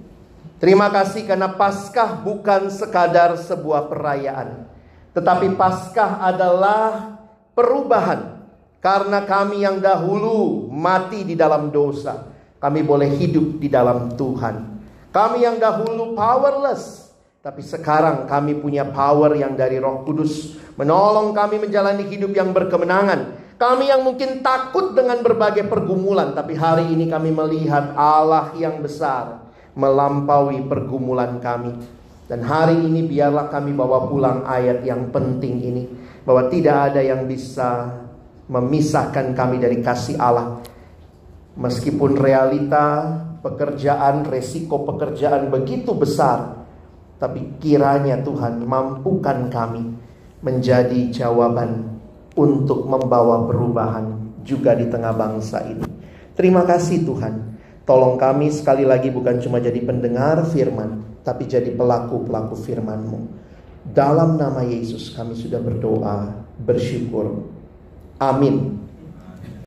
Terima 0.62 0.94
kasih 0.94 1.26
karena 1.26 1.50
Paskah 1.58 2.22
bukan 2.22 2.70
sekadar 2.70 3.34
sebuah 3.34 3.90
perayaan, 3.90 4.70
tetapi 5.10 5.58
Paskah 5.58 6.22
adalah 6.22 7.18
perubahan. 7.58 8.46
Karena 8.78 9.26
kami 9.26 9.66
yang 9.66 9.82
dahulu 9.82 10.70
mati 10.70 11.26
di 11.26 11.34
dalam 11.34 11.74
dosa, 11.74 12.30
kami 12.62 12.86
boleh 12.86 13.10
hidup 13.10 13.58
di 13.58 13.74
dalam 13.74 14.14
Tuhan. 14.14 14.86
Kami 15.10 15.42
yang 15.42 15.58
dahulu 15.58 16.14
powerless, 16.14 17.10
tapi 17.42 17.66
sekarang 17.66 18.30
kami 18.30 18.54
punya 18.62 18.86
power 18.86 19.34
yang 19.34 19.58
dari 19.58 19.82
Roh 19.82 20.06
Kudus 20.06 20.62
menolong 20.78 21.34
kami 21.34 21.58
menjalani 21.58 22.06
hidup 22.06 22.38
yang 22.38 22.54
berkemenangan. 22.54 23.34
Kami 23.58 23.90
yang 23.90 24.06
mungkin 24.06 24.46
takut 24.46 24.94
dengan 24.94 25.26
berbagai 25.26 25.66
pergumulan, 25.66 26.38
tapi 26.38 26.54
hari 26.54 26.86
ini 26.94 27.10
kami 27.10 27.34
melihat 27.34 27.98
Allah 27.98 28.54
yang 28.58 28.78
besar 28.78 29.51
melampaui 29.76 30.66
pergumulan 30.68 31.40
kami. 31.40 31.74
Dan 32.32 32.48
hari 32.48 32.80
ini 32.80 33.04
biarlah 33.04 33.52
kami 33.52 33.76
bawa 33.76 34.08
pulang 34.08 34.48
ayat 34.48 34.88
yang 34.88 35.12
penting 35.12 35.60
ini 35.60 35.84
bahwa 36.24 36.48
tidak 36.48 36.92
ada 36.92 37.04
yang 37.04 37.28
bisa 37.28 37.92
memisahkan 38.48 39.36
kami 39.36 39.60
dari 39.60 39.84
kasih 39.84 40.16
Allah. 40.16 40.64
Meskipun 41.60 42.16
realita 42.16 43.04
pekerjaan, 43.44 44.24
resiko 44.24 44.88
pekerjaan 44.88 45.52
begitu 45.52 45.92
besar. 45.92 46.64
Tapi 47.20 47.60
kiranya 47.60 48.18
Tuhan 48.24 48.64
mampukan 48.64 49.52
kami 49.52 49.84
menjadi 50.42 51.12
jawaban 51.12 52.00
untuk 52.34 52.88
membawa 52.88 53.44
perubahan 53.46 54.40
juga 54.42 54.74
di 54.74 54.88
tengah 54.88 55.14
bangsa 55.14 55.68
ini. 55.68 55.86
Terima 56.34 56.64
kasih 56.64 57.04
Tuhan. 57.06 57.51
Tolong 57.86 58.18
kami 58.18 58.54
sekali 58.54 58.86
lagi 58.86 59.10
bukan 59.10 59.42
cuma 59.42 59.58
jadi 59.58 59.82
pendengar 59.82 60.46
firman, 60.50 61.22
tapi 61.26 61.50
jadi 61.50 61.74
pelaku-pelaku 61.74 62.54
firman-Mu. 62.58 63.20
Dalam 63.82 64.38
nama 64.38 64.62
Yesus 64.62 65.14
kami 65.18 65.34
sudah 65.34 65.58
berdoa, 65.58 66.46
bersyukur. 66.62 67.50
Amin. 68.22 68.81